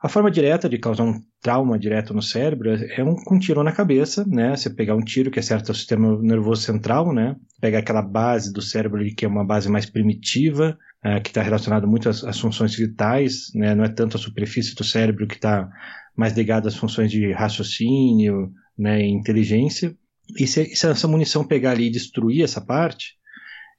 A 0.02 0.08
forma 0.08 0.30
direta 0.30 0.68
de 0.68 0.78
causar 0.78 1.04
um 1.04 1.20
trauma 1.46 1.78
direto 1.78 2.12
no 2.12 2.20
cérebro 2.20 2.70
é 2.74 3.04
um, 3.04 3.14
um 3.30 3.38
tiro 3.38 3.62
na 3.62 3.70
cabeça, 3.70 4.24
né? 4.26 4.56
Você 4.56 4.68
pegar 4.68 4.96
um 4.96 5.00
tiro 5.00 5.30
que 5.30 5.38
acerta 5.38 5.70
o 5.70 5.74
sistema 5.76 6.20
nervoso 6.20 6.62
central, 6.62 7.14
né? 7.14 7.36
Pegar 7.60 7.78
aquela 7.78 8.02
base 8.02 8.52
do 8.52 8.60
cérebro 8.60 8.98
ali, 8.98 9.14
que 9.14 9.24
é 9.24 9.28
uma 9.28 9.46
base 9.46 9.68
mais 9.68 9.86
primitiva, 9.86 10.76
é, 11.04 11.20
que 11.20 11.28
está 11.28 11.40
relacionada 11.42 11.86
muito 11.86 12.08
às, 12.08 12.24
às, 12.24 12.40
funções 12.40 12.74
vitais, 12.74 13.52
né? 13.54 13.76
Não 13.76 13.84
é 13.84 13.88
tanto 13.88 14.16
a 14.16 14.20
superfície 14.20 14.74
do 14.74 14.82
cérebro 14.82 15.24
que 15.28 15.36
está 15.36 15.70
mais 16.16 16.36
ligada 16.36 16.66
às 16.66 16.74
funções 16.74 17.12
de 17.12 17.30
raciocínio, 17.30 18.50
né? 18.76 19.02
E 19.02 19.08
inteligência. 19.08 19.94
E 20.36 20.48
se, 20.48 20.74
se 20.74 20.88
essa 20.88 21.06
munição 21.06 21.46
pegar 21.46 21.70
ali 21.70 21.86
e 21.86 21.90
destruir 21.90 22.42
essa 22.42 22.60
parte, 22.60 23.14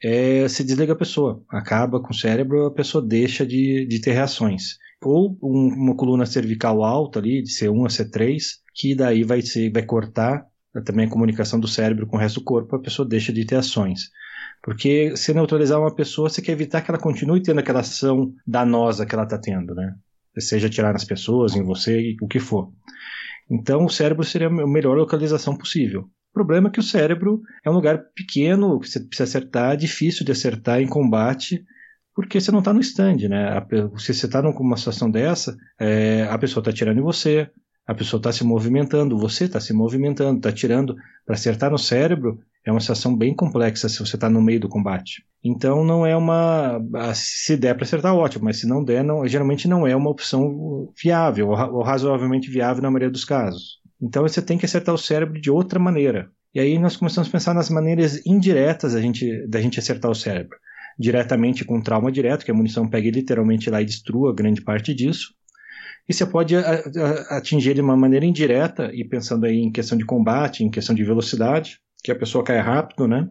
é, 0.03 0.47
se 0.47 0.63
desliga 0.63 0.93
a 0.93 0.97
pessoa, 0.97 1.43
acaba 1.49 1.99
com 1.99 2.11
o 2.11 2.15
cérebro, 2.15 2.65
a 2.65 2.71
pessoa 2.71 3.05
deixa 3.05 3.45
de, 3.45 3.85
de 3.87 4.01
ter 4.01 4.11
reações 4.11 4.77
ou 5.03 5.37
um, 5.41 5.67
uma 5.67 5.95
coluna 5.95 6.25
cervical 6.25 6.83
alta 6.83 7.19
ali, 7.19 7.41
de 7.41 7.51
C1 7.51 7.85
a 7.85 7.89
C3, 7.89 8.41
que 8.73 8.95
daí 8.95 9.23
vai, 9.23 9.41
vai 9.71 9.83
cortar 9.83 10.45
também 10.85 11.07
a 11.07 11.09
comunicação 11.09 11.59
do 11.59 11.67
cérebro 11.67 12.05
com 12.05 12.17
o 12.17 12.19
resto 12.19 12.39
do 12.39 12.43
corpo, 12.43 12.75
a 12.75 12.81
pessoa 12.81 13.07
deixa 13.07 13.33
de 13.33 13.45
ter 13.45 13.55
ações. 13.55 14.09
Porque 14.61 15.15
se 15.15 15.33
neutralizar 15.33 15.79
uma 15.79 15.93
pessoa, 15.93 16.29
você 16.29 16.41
quer 16.41 16.51
evitar 16.51 16.81
que 16.81 16.91
ela 16.91 16.99
continue 16.99 17.41
tendo 17.41 17.59
aquela 17.59 17.79
ação 17.79 18.33
danosa 18.45 19.05
que 19.05 19.15
ela 19.15 19.23
está 19.23 19.37
tendo, 19.37 19.73
né? 19.73 19.95
Seja 20.39 20.67
atirar 20.67 20.93
nas 20.93 21.03
pessoas, 21.03 21.55
em 21.55 21.63
você, 21.63 22.15
o 22.21 22.27
que 22.27 22.39
for. 22.39 22.71
Então, 23.49 23.85
o 23.85 23.89
cérebro 23.89 24.23
seria 24.23 24.47
a 24.47 24.67
melhor 24.67 24.95
localização 24.95 25.57
possível. 25.57 26.07
Problema 26.37 26.69
é 26.69 26.71
que 26.71 26.79
o 26.79 26.83
cérebro 26.83 27.41
é 27.65 27.69
um 27.69 27.73
lugar 27.73 27.97
pequeno, 28.13 28.79
que 28.79 28.87
você 28.87 28.99
precisa 28.99 29.23
acertar, 29.23 29.75
difícil 29.75 30.23
de 30.23 30.31
acertar 30.31 30.79
em 30.79 30.85
combate, 30.85 31.65
porque 32.13 32.39
você 32.39 32.51
não 32.51 32.59
está 32.59 32.71
no 32.71 32.79
stand, 32.79 33.27
né? 33.27 33.59
Se 33.97 34.13
você 34.13 34.27
está 34.27 34.39
numa 34.39 34.77
situação 34.77 35.09
dessa, 35.09 35.57
é, 35.79 36.27
a 36.29 36.37
pessoa 36.37 36.61
está 36.61 36.71
tirando 36.71 36.99
em 36.99 37.01
você, 37.01 37.49
a 37.87 37.95
pessoa 37.95 38.19
está 38.19 38.31
se 38.31 38.43
movimentando, 38.43 39.17
você 39.17 39.45
está 39.45 39.59
se 39.59 39.73
movimentando, 39.73 40.37
está 40.37 40.51
tirando 40.51 40.95
para 41.25 41.33
acertar 41.33 41.71
no 41.71 41.79
cérebro. 41.79 42.39
É 42.63 42.71
uma 42.71 42.81
situação 42.81 43.17
bem 43.17 43.33
complexa 43.33 43.89
se 43.89 43.97
você 43.97 44.15
está 44.15 44.29
no 44.29 44.39
meio 44.39 44.59
do 44.59 44.69
combate. 44.69 45.25
Então 45.43 45.83
não 45.83 46.05
é 46.05 46.15
uma. 46.15 46.79
Se 47.15 47.57
der 47.57 47.73
para 47.73 47.83
acertar, 47.83 48.13
ótimo, 48.13 48.45
mas 48.45 48.59
se 48.59 48.67
não 48.67 48.83
der, 48.83 49.03
não, 49.03 49.27
geralmente 49.27 49.67
não 49.67 49.87
é 49.87 49.95
uma 49.95 50.11
opção 50.11 50.93
viável, 51.01 51.49
ou 51.49 51.81
razoavelmente 51.81 52.47
viável 52.47 52.83
na 52.83 52.91
maioria 52.91 53.09
dos 53.09 53.25
casos. 53.25 53.76
Então 54.01 54.23
você 54.23 54.41
tem 54.41 54.57
que 54.57 54.65
acertar 54.65 54.93
o 54.93 54.97
cérebro 54.97 55.39
de 55.39 55.49
outra 55.49 55.79
maneira. 55.79 56.29
E 56.53 56.59
aí 56.59 56.77
nós 56.79 56.95
começamos 56.95 57.27
a 57.29 57.31
pensar 57.31 57.53
nas 57.53 57.69
maneiras 57.69 58.25
indiretas 58.25 58.93
da 58.93 59.01
gente, 59.01 59.47
da 59.47 59.61
gente 59.61 59.79
acertar 59.79 60.09
o 60.09 60.15
cérebro. 60.15 60.57
Diretamente 60.99 61.63
com 61.63 61.81
trauma 61.81 62.11
direto, 62.11 62.43
que 62.43 62.51
a 62.51 62.53
munição 62.53 62.89
pegue 62.89 63.11
literalmente 63.11 63.69
lá 63.69 63.81
e 63.81 63.85
destrua 63.85 64.33
grande 64.33 64.61
parte 64.61 64.93
disso. 64.93 65.35
E 66.09 66.13
você 66.13 66.25
pode 66.25 66.55
atingir 67.29 67.71
ele 67.71 67.75
de 67.75 67.81
uma 67.81 67.97
maneira 67.97 68.25
indireta, 68.25 68.89
e 68.93 69.03
pensando 69.03 69.45
aí 69.45 69.57
em 69.57 69.71
questão 69.71 69.97
de 69.97 70.05
combate, 70.05 70.63
em 70.63 70.71
questão 70.71 70.95
de 70.95 71.03
velocidade, 71.03 71.79
que 72.07 72.11
a 72.13 72.15
pessoa 72.15 72.41
caia 72.41 72.63
rápido, 72.63 73.05
né? 73.05 73.27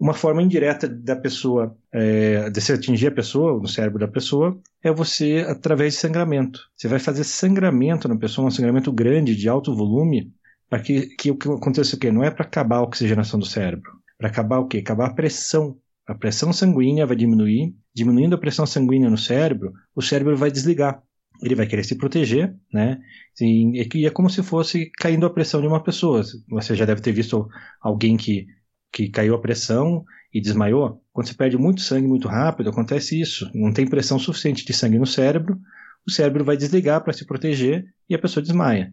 Uma 0.00 0.14
forma 0.14 0.42
indireta 0.42 0.88
da 0.88 1.14
pessoa, 1.14 1.76
é, 1.92 2.48
de 2.48 2.60
se 2.62 2.72
atingir 2.72 3.08
a 3.08 3.10
pessoa, 3.10 3.60
no 3.60 3.68
cérebro 3.68 3.98
da 3.98 4.08
pessoa, 4.08 4.58
é 4.82 4.90
você 4.90 5.44
através 5.46 5.92
de 5.92 6.00
sangramento. 6.00 6.60
Você 6.74 6.88
vai 6.88 6.98
fazer 6.98 7.24
sangramento 7.24 8.08
na 8.08 8.16
pessoa, 8.16 8.48
um 8.48 8.50
sangramento 8.50 8.90
grande, 8.90 9.36
de 9.36 9.48
alto 9.50 9.76
volume, 9.76 10.32
para 10.70 10.80
que, 10.80 11.08
que 11.08 11.30
o 11.30 11.36
que 11.36 11.46
aconteça 11.46 11.94
o 11.94 11.98
quê? 11.98 12.10
Não 12.10 12.24
é 12.24 12.30
para 12.30 12.46
acabar 12.46 12.76
a 12.76 12.82
oxigenação 12.84 13.38
do 13.38 13.44
cérebro. 13.44 13.92
Para 14.16 14.28
acabar 14.28 14.60
o 14.60 14.66
quê? 14.66 14.78
Acabar 14.78 15.08
a 15.08 15.14
pressão. 15.14 15.76
A 16.06 16.14
pressão 16.14 16.54
sanguínea 16.54 17.04
vai 17.04 17.16
diminuir. 17.16 17.74
Diminuindo 17.94 18.34
a 18.34 18.38
pressão 18.38 18.64
sanguínea 18.64 19.10
no 19.10 19.18
cérebro, 19.18 19.74
o 19.94 20.00
cérebro 20.00 20.34
vai 20.38 20.50
desligar. 20.50 21.02
Ele 21.42 21.54
vai 21.54 21.66
querer 21.66 21.84
se 21.84 21.96
proteger, 21.96 22.54
né? 22.72 22.98
E 23.40 24.06
é 24.06 24.10
como 24.10 24.30
se 24.30 24.42
fosse 24.42 24.90
caindo 24.98 25.26
a 25.26 25.30
pressão 25.30 25.60
de 25.60 25.66
uma 25.66 25.82
pessoa. 25.82 26.22
Você 26.48 26.74
já 26.74 26.84
deve 26.84 27.00
ter 27.00 27.12
visto 27.12 27.48
alguém 27.80 28.16
que, 28.16 28.46
que 28.92 29.08
caiu 29.08 29.34
a 29.34 29.40
pressão 29.40 30.04
e 30.32 30.40
desmaiou. 30.40 31.02
Quando 31.12 31.28
você 31.28 31.34
perde 31.34 31.56
muito 31.56 31.80
sangue 31.80 32.06
muito 32.06 32.28
rápido, 32.28 32.70
acontece 32.70 33.20
isso. 33.20 33.50
Não 33.54 33.72
tem 33.72 33.86
pressão 33.86 34.18
suficiente 34.18 34.64
de 34.64 34.72
sangue 34.72 34.98
no 34.98 35.06
cérebro, 35.06 35.58
o 36.06 36.10
cérebro 36.10 36.44
vai 36.44 36.56
desligar 36.56 37.02
para 37.02 37.12
se 37.12 37.26
proteger 37.26 37.84
e 38.08 38.14
a 38.14 38.18
pessoa 38.18 38.42
desmaia. 38.42 38.92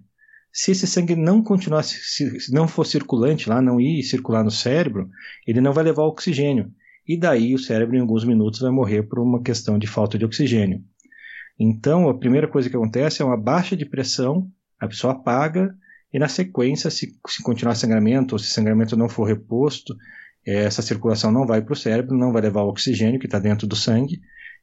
Se 0.52 0.72
esse 0.72 0.86
sangue 0.86 1.16
não 1.16 1.42
continuar, 1.44 1.84
se 1.84 2.54
não 2.54 2.68
for 2.68 2.86
circulante 2.86 3.50
lá, 3.50 3.62
não 3.62 3.82
ir 3.82 4.04
circular 4.04 4.44
no 4.44 4.52
cérebro, 4.52 5.10
ele 5.48 5.62
não 5.62 5.74
vai 5.74 5.84
levar 5.84 6.04
oxigênio. 6.04 6.72
E 7.08 7.18
daí 7.18 7.54
o 7.54 7.60
cérebro, 7.60 7.96
em 7.96 8.00
alguns 8.00 8.24
minutos, 8.24 8.62
vai 8.62 8.72
morrer 8.72 9.04
por 9.04 9.20
uma 9.20 9.42
questão 9.42 9.78
de 9.78 9.88
falta 9.88 10.18
de 10.18 10.26
oxigênio. 10.26 10.84
Então, 11.60 12.10
a 12.10 12.18
primeira 12.18 12.48
coisa 12.48 12.70
que 12.70 12.76
acontece 12.76 13.22
é 13.22 13.26
uma 13.26 13.38
baixa 13.38 13.76
de 13.76 13.86
pressão, 13.86 14.50
a 14.80 14.88
pessoa 14.88 15.14
apaga, 15.14 15.76
e 16.12 16.20
na 16.20 16.28
sequência, 16.28 16.90
se, 16.90 17.16
se 17.28 17.44
continuar 17.44 17.76
sangramento, 17.76 18.36
ou 18.36 18.40
se 18.40 18.50
sangramento 18.50 18.98
não 18.98 19.10
for 19.10 19.26
reposto, 19.26 19.96
essa 20.46 20.82
circulação 20.82 21.32
não 21.32 21.46
vai 21.46 21.62
para 21.62 21.74
o 21.74 21.76
cérebro, 21.76 22.18
não 22.18 22.32
vai 22.34 22.42
levar 22.42 22.64
o 22.64 22.70
oxigênio 22.70 23.20
que 23.20 23.28
está 23.28 23.40
dentro 23.40 23.66
do 23.66 23.76
sangue, 23.76 24.20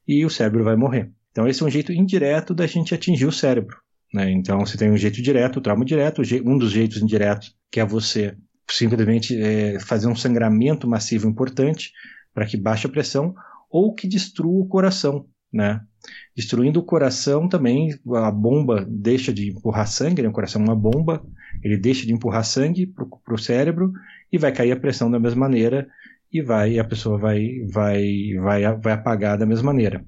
e 0.06 0.25
o 0.25 0.30
cérebro 0.30 0.64
vai 0.64 0.76
morrer. 0.76 1.11
Então, 1.30 1.49
esse 1.49 1.62
é 1.62 1.66
um 1.66 1.70
jeito 1.70 1.92
indireto 1.92 2.54
da 2.54 2.66
gente 2.66 2.94
atingir 2.94 3.26
o 3.26 3.32
cérebro. 3.32 3.76
Né? 4.12 4.30
Então 4.32 4.61
você 4.61 4.76
tem 4.76 4.90
um 4.90 4.97
jeito 4.97 5.23
direto, 5.23 5.59
o 5.59 5.61
trauma 5.61 5.85
direto, 5.85 6.23
um 6.44 6.59
dos 6.59 6.73
jeitos 6.73 7.00
indiretos, 7.00 7.54
que 7.70 7.80
é 7.80 7.85
você 7.85 8.37
simplesmente 8.68 9.40
é, 9.40 9.78
fazer 9.80 10.06
um 10.06 10.14
sangramento 10.14 10.88
massivo 10.88 11.28
importante 11.28 11.92
para 12.32 12.47
que 12.47 12.56
baixe 12.56 12.87
a 12.87 12.90
pressão 12.90 13.35
ou 13.70 13.94
que 13.94 14.09
destrua 14.09 14.64
o 14.64 14.68
coração. 14.68 15.26
Né? 15.52 15.80
Destruindo 16.35 16.80
o 16.80 16.85
coração 16.85 17.49
também, 17.49 17.99
a 18.14 18.30
bomba 18.30 18.85
deixa 18.88 19.33
de 19.33 19.50
empurrar 19.50 19.87
sangue, 19.87 20.23
né? 20.23 20.28
o 20.28 20.33
coração 20.33 20.62
é 20.62 20.64
uma 20.64 20.76
bomba, 20.76 21.23
ele 21.62 21.76
deixa 21.76 22.07
de 22.07 22.12
empurrar 22.12 22.45
sangue 22.45 22.87
para 22.87 23.35
o 23.35 23.38
cérebro 23.38 23.92
e 24.33 24.38
vai 24.38 24.52
cair 24.52 24.73
a 24.73 24.80
pressão 24.80 25.11
da 25.11 25.19
mesma 25.19 25.40
maneira 25.40 25.88
e 26.33 26.40
vai 26.40 26.78
a 26.78 26.85
pessoa 26.85 27.19
vai, 27.19 27.61
vai, 27.71 28.35
vai, 28.40 28.76
vai 28.78 28.92
apagar 28.92 29.37
da 29.37 29.47
mesma 29.47 29.73
maneira. 29.73 30.04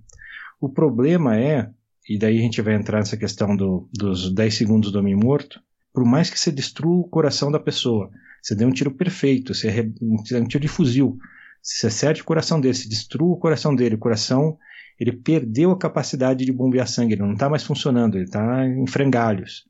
O 0.61 0.69
problema 0.69 1.39
é 1.39 1.69
e 2.09 2.19
daí 2.19 2.39
a 2.39 2.43
gente 2.43 2.61
vai 2.61 2.75
entrar 2.75 2.99
nessa 2.99 3.17
questão 3.17 3.57
do, 3.57 3.89
dos 3.93 4.33
10 4.35 4.55
segundos 4.55 4.91
do 4.91 4.99
homem 4.99 5.15
morto, 5.15 5.61
por 5.93 6.05
mais 6.05 6.29
que 6.31 6.39
você 6.39 6.51
destrua 6.51 7.01
o 7.01 7.09
coração 7.09 7.51
da 7.51 7.61
pessoa, 7.61 8.11
você 8.43 8.55
dê 8.55 8.65
um 8.65 8.73
tiro 8.73 8.91
perfeito, 8.91 9.55
você 9.55 9.69
é 9.69 10.39
um 10.39 10.47
tiro 10.47 10.61
de 10.61 10.69
fuzil, 10.69 11.17
se 11.63 11.79
você 11.79 11.87
acerte 11.87 12.23
o 12.23 12.25
coração 12.25 12.61
dele, 12.61 12.75
se 12.75 12.89
destrua 12.89 13.33
o 13.33 13.39
coração 13.39 13.75
dele, 13.75 13.95
o 13.95 13.99
coração 13.99 14.59
ele 15.03 15.11
perdeu 15.11 15.73
a 15.73 15.77
capacidade 15.79 16.45
de 16.45 16.53
bombear 16.53 16.87
sangue, 16.87 17.15
ele 17.15 17.23
não 17.23 17.33
está 17.33 17.51
mais 17.51 17.65
funcionando, 17.65 18.15
ele 18.15 18.25
está 18.25 18.65
em 18.65 18.87
frangalhos. 18.87 19.65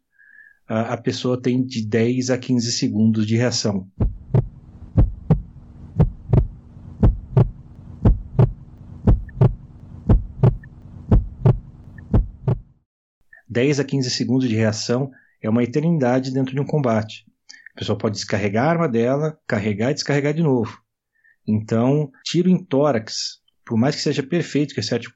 A, 0.68 0.92
a 0.92 0.96
pessoa 0.98 1.40
tem 1.40 1.64
de 1.64 1.86
10 1.86 2.28
a 2.28 2.36
15 2.36 2.70
segundos 2.70 3.26
de 3.26 3.34
reação. 3.34 3.88
10 13.48 13.80
a 13.80 13.84
15 13.84 14.10
segundos 14.10 14.46
de 14.46 14.54
reação 14.54 15.10
é 15.40 15.48
uma 15.48 15.64
eternidade 15.64 16.30
dentro 16.30 16.54
de 16.54 16.60
um 16.60 16.66
combate. 16.66 17.24
A 17.74 17.78
pessoa 17.78 17.96
pode 17.96 18.16
descarregar 18.16 18.66
a 18.66 18.70
arma 18.70 18.86
dela, 18.86 19.38
carregar 19.46 19.90
e 19.90 19.94
descarregar 19.94 20.34
de 20.34 20.42
novo. 20.42 20.78
Então, 21.48 22.12
tiro 22.22 22.50
em 22.50 22.62
tórax, 22.62 23.41
por 23.64 23.78
mais 23.78 23.97
que 23.97 24.02
seja 24.02 24.23
perfeito, 24.23 24.75
que 24.75 24.81
acerte 24.81 25.09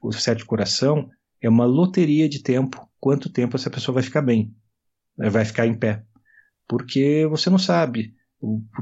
o 0.43 0.45
coração, 0.45 1.09
é 1.41 1.49
uma 1.49 1.65
loteria 1.65 2.27
de 2.27 2.41
tempo, 2.41 2.87
quanto 2.99 3.31
tempo 3.31 3.55
essa 3.55 3.69
pessoa 3.69 3.95
vai 3.95 4.03
ficar 4.03 4.21
bem, 4.21 4.53
vai 5.17 5.45
ficar 5.45 5.67
em 5.67 5.73
pé. 5.73 6.03
Porque 6.67 7.25
você 7.29 7.49
não 7.49 7.59
sabe. 7.59 8.13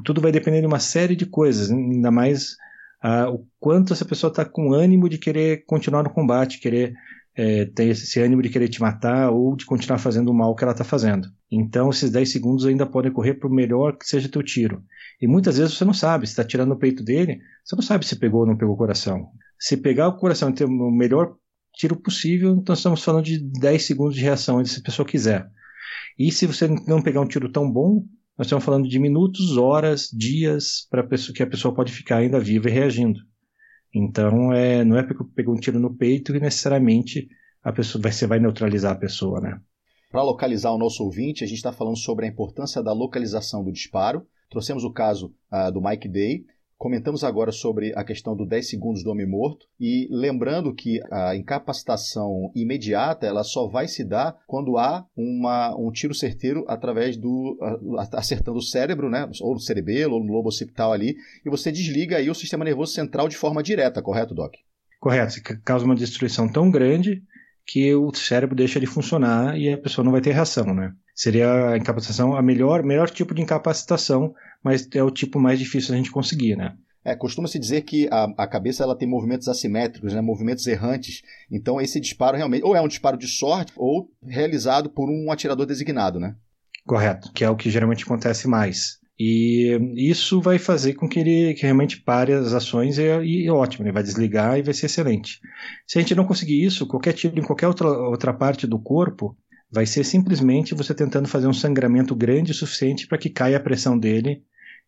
Tudo 0.04 0.22
vai 0.22 0.32
depender 0.32 0.62
de 0.62 0.68
uma 0.68 0.80
série 0.80 1.16
de 1.16 1.26
coisas, 1.26 1.72
ainda 1.72 2.12
mais 2.12 2.56
ah, 3.02 3.30
o 3.30 3.48
quanto 3.60 3.94
essa 3.94 4.06
pessoa 4.06 4.30
está 4.30 4.44
com 4.44 4.74
ânimo 4.74 5.08
de 5.08 5.18
querer 5.18 5.64
continuar 5.66 6.04
no 6.04 6.10
combate, 6.10 6.60
querer 6.60 6.94
é, 7.36 7.66
tem 7.66 7.90
esse 7.90 8.20
ânimo 8.22 8.42
de 8.42 8.50
querer 8.50 8.70
te 8.70 8.80
matar 8.82 9.30
ou 9.30 9.56
de 9.56 9.66
continuar 9.66 10.00
fazendo 10.00 10.30
o 10.30 10.34
mal 10.34 10.56
que 10.56 10.64
ela 10.64 10.72
está 10.72 10.86
fazendo. 10.86 11.28
Então, 11.52 11.90
esses 11.90 12.10
10 12.10 12.32
segundos 12.32 12.66
ainda 12.66 12.86
podem 12.86 13.12
correr 13.12 13.34
para 13.34 13.50
o 13.50 13.54
melhor 13.54 13.98
que 13.98 14.08
seja 14.08 14.30
teu 14.30 14.42
tiro. 14.42 14.82
E 15.22 15.28
muitas 15.28 15.58
vezes 15.58 15.78
você 15.78 15.84
não 15.84 15.94
sabe, 15.94 16.26
se 16.26 16.32
está 16.32 16.44
tirando 16.46 16.70
no 16.70 16.80
peito 16.80 17.04
dele, 17.04 17.42
você 17.64 17.76
não 17.76 17.84
sabe 17.84 18.06
se 18.06 18.16
pegou 18.16 18.42
ou 18.42 18.48
não 18.48 18.58
pegou 18.58 18.74
o 18.74 18.78
coração. 18.78 19.30
Se 19.60 19.78
pegar 19.78 20.08
o 20.08 20.18
coração 20.18 20.50
e 20.50 20.54
ter 20.54 20.66
o 20.66 20.92
melhor 20.92 21.36
tiro 21.74 21.96
possível, 21.96 22.56
então 22.56 22.74
estamos 22.74 23.04
falando 23.04 23.26
de 23.26 23.40
10 23.40 23.84
segundos 23.84 24.16
de 24.16 24.22
reação, 24.22 24.64
se 24.66 24.80
a 24.80 24.84
pessoa 24.84 25.08
quiser. 25.08 25.50
E 26.18 26.32
se 26.32 26.46
você 26.46 26.68
não 26.68 27.02
pegar 27.02 27.22
um 27.22 27.28
tiro 27.28 27.52
tão 27.52 27.70
bom, 27.70 28.06
nós 28.38 28.48
estamos 28.48 28.66
falando 28.66 28.88
de 28.88 29.00
minutos, 29.00 29.58
horas, 29.58 30.10
dias, 30.12 30.88
para 30.90 31.06
que 31.08 31.44
a 31.44 31.48
pessoa 31.48 31.74
pode 31.74 31.92
ficar 31.92 32.18
ainda 32.18 32.40
viva 32.40 32.70
e 32.70 32.72
reagindo. 32.72 33.20
Então, 33.94 34.52
é, 34.52 34.84
não 34.84 34.98
é 34.98 35.04
porque 35.04 35.24
pegou 35.36 35.56
um 35.56 35.60
tiro 35.60 35.80
no 35.80 35.96
peito 35.96 36.34
que 36.34 36.40
necessariamente 36.40 37.30
a 37.64 37.72
pessoa 37.72 38.02
vai, 38.02 38.12
você 38.12 38.28
vai 38.28 38.40
neutralizar 38.40 38.92
a 38.92 39.00
pessoa, 39.00 39.40
né? 39.40 39.60
Para 40.12 40.22
localizar 40.22 40.72
o 40.72 40.78
nosso 40.78 41.04
ouvinte, 41.04 41.44
a 41.44 41.48
gente 41.48 41.58
está 41.58 41.72
falando 41.72 41.98
sobre 41.98 42.26
a 42.26 42.30
importância 42.30 42.84
da 42.84 42.94
localização 42.94 43.64
do 43.64 43.72
disparo. 43.72 44.26
Trouxemos 44.50 44.84
o 44.84 44.92
caso 44.92 45.34
uh, 45.52 45.72
do 45.72 45.82
Mike 45.82 46.08
Day, 46.08 46.46
Comentamos 46.78 47.24
agora 47.24 47.54
sobre 47.54 47.94
a 47.96 48.04
questão 48.04 48.36
do 48.36 48.46
10 48.46 48.70
segundos 48.70 49.04
do 49.04 49.10
homem 49.10 49.26
morto 49.26 49.66
e 49.80 50.08
lembrando 50.12 50.74
que 50.74 51.00
a 51.10 51.34
incapacitação 51.34 52.52
imediata 52.54 53.26
ela 53.26 53.44
só 53.44 53.66
vai 53.68 53.88
se 53.88 54.04
dar 54.04 54.36
quando 54.46 54.78
há 54.78 55.06
uma, 55.16 55.74
um 55.78 55.90
tiro 55.90 56.14
certeiro 56.14 56.66
através 56.68 57.16
do 57.16 57.58
acertando 58.12 58.58
o 58.58 58.62
cérebro, 58.62 59.10
né, 59.10 59.30
ou 59.42 59.54
no 59.54 59.60
cerebelo 59.60 60.16
ou 60.16 60.24
no 60.24 60.34
lobo 60.34 60.50
occipital 60.50 60.92
ali, 60.92 61.16
e 61.46 61.50
você 61.50 61.72
desliga 61.72 62.18
aí 62.18 62.30
o 62.30 62.36
sistema 62.36 62.66
nervoso 62.66 62.94
central 62.94 63.30
de 63.30 63.38
forma 63.38 63.64
direta, 63.64 64.02
correto, 64.02 64.36
doc? 64.36 64.54
Correto, 65.00 65.42
causa 65.64 65.86
uma 65.86 65.96
destruição 65.96 66.48
tão 66.48 66.70
grande 66.70 67.24
que 67.66 67.94
o 67.96 68.14
cérebro 68.14 68.56
deixa 68.56 68.80
de 68.80 68.86
funcionar 68.86 69.58
e 69.58 69.74
a 69.74 69.78
pessoa 69.78 70.06
não 70.06 70.12
vai 70.12 70.22
ter 70.22 70.32
reação, 70.32 70.74
né? 70.74 70.94
Seria 71.14 71.70
a 71.70 71.78
incapacitação 71.78 72.36
a 72.36 72.42
melhor, 72.42 72.84
melhor 72.84 73.10
tipo 73.10 73.34
de 73.34 73.42
incapacitação 73.42 74.34
mas 74.66 74.90
é 74.96 75.04
o 75.04 75.12
tipo 75.12 75.40
mais 75.40 75.60
difícil 75.60 75.94
a 75.94 75.98
gente 75.98 76.10
conseguir, 76.10 76.56
né? 76.56 76.74
É, 77.04 77.16
costuma-se 77.16 77.60
dizer 77.60 77.84
que 77.84 78.10
a, 78.12 78.24
a, 78.36 78.48
cabeça 78.48 78.82
ela 78.82 78.98
tem 78.98 79.08
movimentos 79.08 79.48
assimétricos, 79.48 80.12
né, 80.12 80.22
movimentos 80.22 80.66
errantes. 80.66 81.22
Então 81.52 81.80
esse 81.80 82.00
disparo 82.00 82.36
realmente 82.36 82.66
ou 82.66 82.76
é 82.76 82.82
um 82.82 82.88
disparo 82.88 83.16
de 83.16 83.28
sorte 83.28 83.72
ou 83.76 84.10
realizado 84.26 84.90
por 84.90 85.08
um 85.08 85.32
atirador 85.32 85.68
designado, 85.68 86.20
né? 86.20 86.36
Correto, 86.84 87.32
que 87.32 87.44
é 87.44 87.50
o 87.50 87.56
que 87.56 87.70
geralmente 87.70 88.04
acontece 88.04 88.48
mais. 88.48 89.00
E 89.18 89.80
isso 89.96 90.42
vai 90.42 90.60
fazer 90.60 90.94
com 90.94 91.08
que 91.08 91.20
ele 91.20 91.54
que 91.54 91.62
realmente 91.62 92.02
pare 92.02 92.34
as 92.34 92.54
ações 92.54 92.98
e, 92.98 93.04
e 93.04 93.50
ótimo, 93.50 93.86
ele 93.86 93.94
vai 93.94 94.04
desligar 94.04 94.60
e 94.60 94.62
vai 94.62 94.74
ser 94.74 94.88
excelente. 94.88 95.40
Se 95.88 95.98
a 95.98 96.02
gente 96.02 96.14
não 96.14 96.26
conseguir 96.26 96.64
isso, 96.64 96.86
qualquer 96.86 97.14
tiro 97.14 97.40
em 97.40 97.44
qualquer 97.44 97.68
outra, 97.68 97.88
outra 97.88 98.34
parte 98.34 98.68
do 98.68 98.78
corpo, 98.78 99.38
vai 99.72 99.86
ser 99.86 100.04
simplesmente 100.04 100.76
você 100.76 100.94
tentando 100.94 101.30
fazer 101.30 101.48
um 101.48 101.54
sangramento 101.54 102.14
grande 102.14 102.52
o 102.52 102.56
suficiente 102.56 103.08
para 103.08 103.18
que 103.18 103.30
caia 103.30 103.58
a 103.58 103.60
pressão 103.60 103.98
dele 103.98 104.44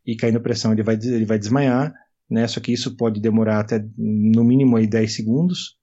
e 0.06 0.16
caindo 0.16 0.38
a 0.38 0.42
pressão 0.42 0.74
ele 0.74 0.84
vai, 0.84 0.96
ele 0.96 1.26
vai 1.26 1.40
desmaiar, 1.40 1.94
né? 2.30 2.46
Só 2.48 2.60
que 2.60 2.74
isso 2.74 2.98
pode 2.98 3.22
demorar 3.22 3.62
até 3.62 3.84
no 3.98 4.44
mínimo 4.44 4.76
aí 4.76 4.88
10 4.88 5.16
segundos. 5.16 5.78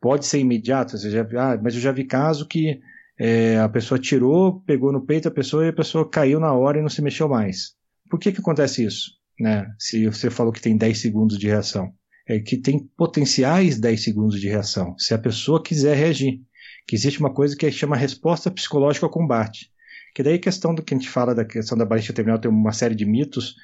Pode 0.00 0.26
ser 0.26 0.40
imediato, 0.40 0.96
ah, 1.38 1.58
mas 1.62 1.74
eu 1.74 1.80
já 1.80 1.92
vi 1.92 2.04
caso 2.04 2.46
que 2.46 2.80
é, 3.18 3.58
a 3.58 3.68
pessoa 3.68 3.98
tirou, 3.98 4.60
pegou 4.62 4.92
no 4.92 5.06
peito 5.06 5.28
a 5.28 5.30
pessoa 5.30 5.64
e 5.64 5.68
a 5.68 5.72
pessoa 5.72 6.08
caiu 6.08 6.40
na 6.40 6.52
hora 6.52 6.78
e 6.78 6.82
não 6.82 6.88
se 6.88 7.00
mexeu 7.00 7.28
mais. 7.28 7.74
Por 8.08 8.18
que 8.18 8.32
que 8.32 8.40
acontece 8.40 8.84
isso? 8.84 9.12
Né? 9.38 9.66
Se 9.78 10.06
você 10.06 10.30
falou 10.30 10.52
que 10.52 10.60
tem 10.60 10.76
10 10.76 10.98
segundos 10.98 11.38
de 11.38 11.46
reação. 11.46 11.92
É 12.26 12.38
que 12.38 12.56
tem 12.56 12.78
potenciais 12.96 13.78
10 13.78 14.02
segundos 14.02 14.40
de 14.40 14.48
reação, 14.48 14.94
se 14.98 15.12
a 15.12 15.18
pessoa 15.18 15.62
quiser 15.62 15.96
reagir. 15.96 16.40
Que 16.86 16.96
existe 16.96 17.20
uma 17.20 17.32
coisa 17.32 17.56
que 17.56 17.70
chama 17.70 17.96
resposta 17.96 18.50
psicológica 18.50 19.04
ao 19.06 19.10
combate. 19.10 19.70
Que 20.14 20.22
daí 20.22 20.34
a 20.34 20.40
questão 20.40 20.74
do 20.74 20.82
que 20.82 20.94
a 20.94 20.96
gente 20.96 21.08
fala 21.08 21.34
da 21.34 21.44
questão 21.44 21.76
da 21.76 21.84
balística 21.84 22.14
terminal 22.14 22.38
tem 22.38 22.50
uma 22.50 22.72
série 22.72 22.94
de 22.94 23.04
mitos 23.04 23.56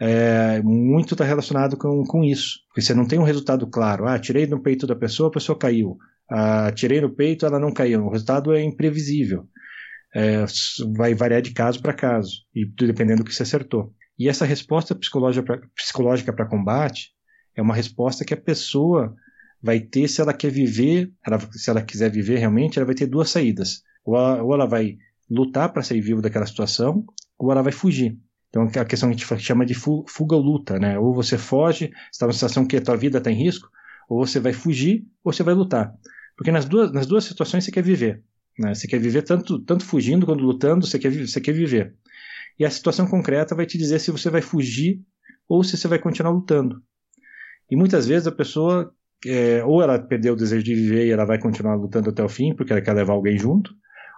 é, 0.00 0.62
muito 0.62 1.14
está 1.14 1.24
relacionado 1.24 1.76
com, 1.76 2.04
com 2.04 2.22
isso. 2.22 2.60
Porque 2.68 2.80
você 2.80 2.94
não 2.94 3.06
tem 3.06 3.18
um 3.18 3.24
resultado 3.24 3.66
claro. 3.66 4.06
Ah, 4.06 4.18
tirei 4.18 4.46
no 4.46 4.60
peito 4.60 4.86
da 4.86 4.94
pessoa, 4.94 5.28
a 5.28 5.32
pessoa 5.32 5.58
caiu. 5.58 5.98
Ah, 6.30 6.70
tirei 6.72 7.00
no 7.00 7.10
peito, 7.10 7.44
ela 7.44 7.58
não 7.58 7.72
caiu. 7.72 8.04
O 8.04 8.10
resultado 8.10 8.54
é 8.54 8.62
imprevisível. 8.62 9.46
É, 10.18 10.44
vai 10.96 11.14
variar 11.14 11.40
de 11.40 11.52
caso 11.52 11.80
para 11.80 11.92
caso, 11.92 12.44
e 12.52 12.66
dependendo 12.66 13.22
do 13.22 13.24
que 13.24 13.32
você 13.32 13.44
acertou. 13.44 13.94
E 14.18 14.28
essa 14.28 14.44
resposta 14.44 14.92
psicológica 14.94 16.32
para 16.32 16.48
combate 16.48 17.12
é 17.54 17.62
uma 17.62 17.74
resposta 17.74 18.24
que 18.24 18.34
a 18.34 18.40
pessoa 18.40 19.14
vai 19.62 19.78
ter 19.78 20.08
se 20.08 20.20
ela 20.20 20.32
quer 20.32 20.50
viver, 20.50 21.12
ela, 21.24 21.38
se 21.52 21.70
ela 21.70 21.82
quiser 21.82 22.10
viver 22.10 22.38
realmente, 22.38 22.78
ela 22.78 22.86
vai 22.86 22.96
ter 22.96 23.06
duas 23.06 23.30
saídas. 23.30 23.82
Ou 24.04 24.16
ela, 24.16 24.42
ou 24.42 24.54
ela 24.54 24.66
vai 24.66 24.96
lutar 25.30 25.72
para 25.72 25.82
sair 25.82 26.00
vivo 26.00 26.20
daquela 26.20 26.46
situação, 26.46 27.04
ou 27.38 27.52
ela 27.52 27.62
vai 27.62 27.72
fugir. 27.72 28.18
Então, 28.48 28.68
é 28.74 28.78
a 28.80 28.84
questão 28.84 29.10
que 29.10 29.14
a 29.14 29.18
gente 29.36 29.44
chama 29.44 29.64
de 29.64 29.74
fuga 29.74 30.34
ou 30.34 30.40
luta, 30.40 30.78
né? 30.78 30.98
Ou 30.98 31.14
você 31.14 31.36
foge, 31.36 31.92
está 32.10 32.26
numa 32.26 32.32
situação 32.32 32.66
que 32.66 32.76
a 32.76 32.80
tua 32.80 32.96
vida 32.96 33.18
está 33.18 33.30
em 33.30 33.36
risco, 33.36 33.68
ou 34.08 34.26
você 34.26 34.40
vai 34.40 34.52
fugir, 34.52 35.04
ou 35.22 35.32
você 35.32 35.42
vai 35.42 35.54
lutar. 35.54 35.92
Porque 36.36 36.50
nas 36.50 36.64
duas, 36.64 36.90
nas 36.92 37.06
duas 37.06 37.24
situações 37.24 37.64
você 37.64 37.70
quer 37.70 37.82
viver. 37.82 38.22
Né? 38.58 38.74
Você 38.74 38.88
quer 38.88 38.98
viver 38.98 39.22
tanto, 39.22 39.58
tanto 39.60 39.84
fugindo 39.84 40.26
quanto 40.26 40.42
lutando, 40.42 40.86
você 40.86 40.98
quer, 40.98 41.10
você 41.10 41.40
quer 41.40 41.52
viver. 41.52 41.94
E 42.58 42.64
a 42.64 42.70
situação 42.70 43.06
concreta 43.06 43.54
vai 43.54 43.66
te 43.66 43.78
dizer 43.78 44.00
se 44.00 44.10
você 44.10 44.28
vai 44.28 44.42
fugir 44.42 45.00
ou 45.48 45.62
se 45.62 45.76
você 45.76 45.86
vai 45.86 45.98
continuar 45.98 46.32
lutando. 46.32 46.82
E 47.70 47.76
muitas 47.76 48.06
vezes 48.06 48.26
a 48.26 48.32
pessoa, 48.32 48.92
é, 49.24 49.62
ou 49.64 49.82
ela 49.82 49.98
perdeu 49.98 50.32
o 50.34 50.36
desejo 50.36 50.64
de 50.64 50.74
viver 50.74 51.06
e 51.06 51.10
ela 51.10 51.24
vai 51.24 51.38
continuar 51.38 51.76
lutando 51.76 52.10
até 52.10 52.22
o 52.24 52.28
fim, 52.28 52.54
porque 52.54 52.72
ela 52.72 52.82
quer 52.82 52.94
levar 52.94 53.12
alguém 53.12 53.38
junto, 53.38 53.72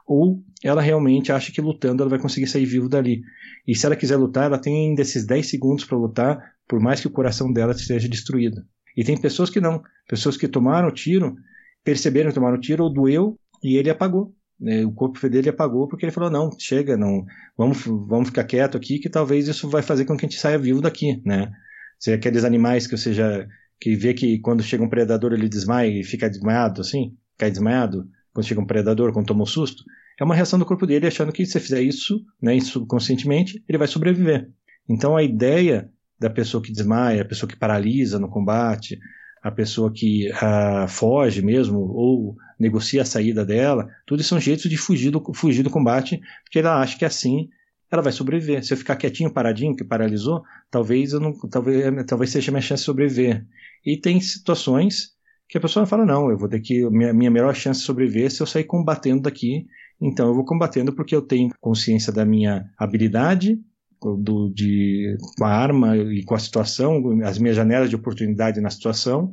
ou 0.06 0.42
ela 0.62 0.80
realmente 0.80 1.30
acha 1.30 1.52
que 1.52 1.60
lutando 1.60 2.02
ela 2.02 2.10
vai 2.10 2.18
conseguir 2.18 2.46
sair 2.46 2.64
vivo 2.64 2.88
dali. 2.88 3.22
E 3.66 3.74
se 3.74 3.84
ela 3.84 3.96
quiser 3.96 4.16
lutar, 4.16 4.46
ela 4.46 4.58
tem 4.58 4.88
ainda 4.88 5.02
esses 5.02 5.26
10 5.26 5.48
segundos 5.48 5.84
para 5.84 5.98
lutar, 5.98 6.54
por 6.66 6.80
mais 6.80 7.00
que 7.00 7.06
o 7.06 7.10
coração 7.10 7.52
dela 7.52 7.72
esteja 7.72 8.08
destruído. 8.08 8.62
E 8.96 9.04
tem 9.04 9.16
pessoas 9.20 9.50
que 9.50 9.60
não, 9.60 9.82
pessoas 10.08 10.36
que 10.36 10.48
tomaram 10.48 10.88
o 10.88 10.92
tiro, 10.92 11.36
perceberam 11.84 12.30
que 12.30 12.34
tomaram 12.34 12.56
o 12.56 12.60
tiro, 12.60 12.84
ou 12.84 12.92
doeu, 12.92 13.38
e 13.62 13.76
ele 13.76 13.90
apagou. 13.90 14.34
Né? 14.58 14.84
O 14.84 14.92
corpo 14.92 15.28
dele 15.28 15.48
apagou 15.48 15.88
porque 15.88 16.04
ele 16.04 16.12
falou: 16.12 16.30
não, 16.30 16.50
chega, 16.58 16.96
não, 16.96 17.24
vamos, 17.56 17.84
vamos 17.84 18.28
ficar 18.28 18.44
quieto 18.44 18.76
aqui, 18.76 18.98
que 18.98 19.08
talvez 19.08 19.48
isso 19.48 19.68
vai 19.68 19.82
fazer 19.82 20.04
com 20.04 20.16
que 20.16 20.26
a 20.26 20.28
gente 20.28 20.40
saia 20.40 20.58
vivo 20.58 20.80
daqui. 20.80 21.22
Né? 21.24 21.50
Se 21.98 22.10
é 22.10 22.14
aqueles 22.14 22.44
animais 22.44 22.86
que 22.86 22.96
você 22.96 23.12
já 23.12 23.46
que 23.80 23.96
vê 23.96 24.12
que 24.12 24.38
quando 24.40 24.62
chega 24.62 24.84
um 24.84 24.90
predador 24.90 25.32
ele 25.32 25.48
desmaia 25.48 25.88
e 25.88 26.04
fica 26.04 26.28
desmaiado 26.28 26.82
assim, 26.82 27.16
cai 27.38 27.50
desmaiado, 27.50 28.06
quando 28.32 28.46
chega 28.46 28.60
um 28.60 28.66
predador, 28.66 29.10
quando 29.10 29.26
toma 29.26 29.42
um 29.42 29.46
susto, 29.46 29.82
é 30.20 30.24
uma 30.24 30.34
reação 30.34 30.58
do 30.58 30.66
corpo 30.66 30.86
dele 30.86 31.06
achando 31.06 31.32
que 31.32 31.46
se 31.46 31.52
você 31.52 31.60
fizer 31.60 31.80
isso, 31.80 32.22
né, 32.42 32.60
subconscientemente, 32.60 33.64
ele 33.66 33.78
vai 33.78 33.88
sobreviver. 33.88 34.50
Então 34.86 35.16
a 35.16 35.22
ideia 35.22 35.90
da 36.18 36.28
pessoa 36.28 36.62
que 36.62 36.70
desmaia, 36.70 37.22
a 37.22 37.24
pessoa 37.24 37.48
que 37.48 37.56
paralisa 37.56 38.18
no 38.18 38.28
combate, 38.28 38.98
a 39.42 39.50
pessoa 39.50 39.92
que 39.92 40.30
uh, 40.30 40.88
foge 40.88 41.42
mesmo 41.42 41.78
ou 41.78 42.36
negocia 42.58 43.02
a 43.02 43.04
saída 43.04 43.44
dela, 43.44 43.88
tudo 44.06 44.22
são 44.22 44.38
jeitos 44.38 44.68
de 44.68 44.76
fugir 44.76 45.10
do, 45.10 45.22
fugir 45.34 45.62
do 45.62 45.70
combate, 45.70 46.20
porque 46.44 46.58
ela 46.58 46.80
acha 46.80 46.98
que 46.98 47.04
assim 47.04 47.48
ela 47.90 48.02
vai 48.02 48.12
sobreviver. 48.12 48.64
Se 48.64 48.72
eu 48.72 48.76
ficar 48.76 48.96
quietinho, 48.96 49.32
paradinho, 49.32 49.74
que 49.74 49.82
paralisou, 49.82 50.42
talvez 50.70 51.12
eu 51.12 51.20
não, 51.20 51.32
talvez, 51.48 52.06
talvez 52.06 52.30
seja 52.30 52.52
minha 52.52 52.62
chance 52.62 52.82
de 52.82 52.86
sobreviver. 52.86 53.44
E 53.84 53.96
tem 53.96 54.20
situações 54.20 55.12
que 55.48 55.58
a 55.58 55.60
pessoa 55.60 55.86
fala 55.86 56.06
não, 56.06 56.30
eu 56.30 56.38
vou 56.38 56.48
ter 56.48 56.60
que 56.60 56.88
minha, 56.90 57.12
minha 57.12 57.30
melhor 57.30 57.54
chance 57.54 57.80
de 57.80 57.86
sobreviver 57.86 58.26
é 58.26 58.30
se 58.30 58.40
eu 58.40 58.46
sair 58.46 58.64
combatendo 58.64 59.22
daqui 59.22 59.66
então 60.00 60.28
eu 60.28 60.34
vou 60.34 60.44
combatendo 60.44 60.92
porque 60.94 61.14
eu 61.14 61.20
tenho 61.20 61.50
consciência 61.60 62.12
da 62.12 62.24
minha 62.24 62.70
habilidade, 62.78 63.60
do, 64.00 64.50
de, 64.50 65.16
com 65.36 65.44
a 65.44 65.50
arma 65.50 65.96
e 65.96 66.24
com 66.24 66.34
a 66.34 66.38
situação, 66.38 67.20
as 67.22 67.38
minhas 67.38 67.56
janelas 67.56 67.90
de 67.90 67.96
oportunidade 67.96 68.60
na 68.60 68.70
situação, 68.70 69.30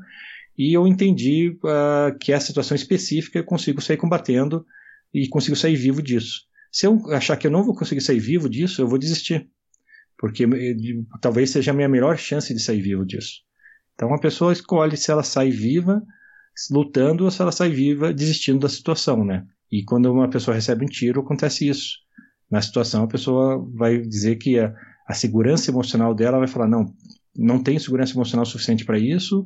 e 0.58 0.76
eu 0.76 0.88
entendi 0.88 1.58
uh, 1.63 2.18
que 2.20 2.34
essa 2.34 2.48
situação 2.48 2.76
específica 2.76 3.39
eu 3.39 3.44
consigo 3.44 3.80
sair 3.80 3.98
combatendo 3.98 4.65
e 5.13 5.28
consigo 5.28 5.56
sair 5.56 5.76
vivo 5.76 6.02
disso. 6.02 6.42
Se 6.72 6.86
eu 6.86 7.00
achar 7.13 7.38
que 7.38 7.48
eu 7.48 7.52
não 7.52 7.63
vou 7.63 7.76
conseguir 7.76 8.02
sair 8.02 8.20
vivo 8.20 8.50
disso, 8.50 8.82
eu 8.82 8.88
vou 8.88 8.98
desistir, 8.98 9.50
porque 10.18 10.44
eh, 10.44 10.76
talvez 11.22 11.52
seja 11.52 11.72
a 11.72 11.74
minha 11.74 11.88
melhor 11.88 12.18
chance 12.18 12.54
de 12.54 12.60
sair 12.60 12.82
vivo 12.82 13.06
disso. 13.06 13.42
Então 13.94 14.13
a 14.13 14.20
pessoa 14.20 14.52
escolhe 14.52 14.98
se 14.98 15.10
ela 15.10 15.24
sai 15.24 15.50
viva 15.50 16.04
lutando 16.72 17.24
ou 17.24 17.32
se 17.32 17.42
ela 17.42 17.52
sai 17.52 17.70
viva 17.70 18.13
desistindo 18.13 18.60
da 18.60 18.70
situação, 18.70 19.24
né? 19.24 19.46
E 19.72 19.84
quando 19.84 20.12
uma 20.12 20.30
pessoa 20.30 20.56
recebe 20.56 20.84
um 20.84 20.88
tiro, 20.88 21.22
acontece 21.22 21.68
isso. 21.68 22.00
Na 22.50 22.62
situação, 22.62 23.04
a 23.04 23.08
pessoa 23.08 23.64
vai 23.74 24.00
dizer 24.00 24.38
que 24.38 24.60
a, 24.60 24.74
a 25.08 25.14
segurança 25.14 25.70
emocional 25.70 26.14
dela 26.14 26.40
vai 26.40 26.48
falar: 26.48 26.68
não, 26.68 26.94
não 27.36 27.62
tem 27.62 27.78
segurança 27.80 28.14
emocional 28.14 28.46
suficiente 28.46 28.86
para 28.86 28.98
isso, 28.98 29.46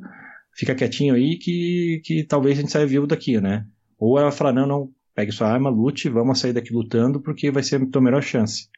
fica 0.54 0.74
quietinho 0.74 1.14
aí 1.14 1.36
que, 1.38 2.00
que 2.04 2.24
talvez 2.24 2.58
a 2.58 2.60
gente 2.60 2.72
saia 2.72 2.86
vivo 2.86 3.06
daqui, 3.06 3.40
né? 3.40 3.66
Ou 3.98 4.18
ela 4.18 4.30
fala: 4.30 4.52
não, 4.52 4.66
não, 4.66 4.90
pegue 5.14 5.32
sua 5.32 5.48
arma, 5.48 5.70
lute, 5.70 6.08
vamos 6.08 6.38
sair 6.38 6.52
daqui 6.52 6.72
lutando 6.72 7.20
porque 7.20 7.50
vai 7.50 7.62
ser 7.62 7.82
a 7.82 7.86
tua 7.86 8.02
melhor 8.02 8.22
chance. 8.22 8.68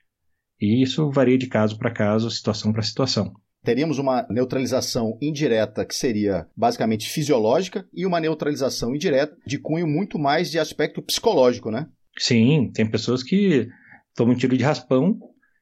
E 0.60 0.82
isso 0.82 1.10
varia 1.10 1.36
de 1.36 1.46
caso 1.46 1.78
para 1.78 1.90
caso, 1.90 2.30
situação 2.30 2.72
para 2.72 2.82
situação 2.82 3.34
teríamos 3.64 3.98
uma 3.98 4.26
neutralização 4.28 5.18
indireta 5.20 5.84
que 5.84 5.94
seria 5.94 6.46
basicamente 6.54 7.08
fisiológica 7.08 7.88
e 7.92 8.04
uma 8.04 8.20
neutralização 8.20 8.94
indireta 8.94 9.36
de 9.46 9.58
cunho 9.58 9.86
muito 9.86 10.18
mais 10.18 10.50
de 10.50 10.58
aspecto 10.58 11.00
psicológico, 11.00 11.70
né? 11.70 11.88
Sim, 12.18 12.70
tem 12.72 12.88
pessoas 12.88 13.22
que 13.22 13.66
tomam 14.14 14.34
um 14.34 14.36
tiro 14.36 14.56
de 14.56 14.64
raspão 14.64 15.18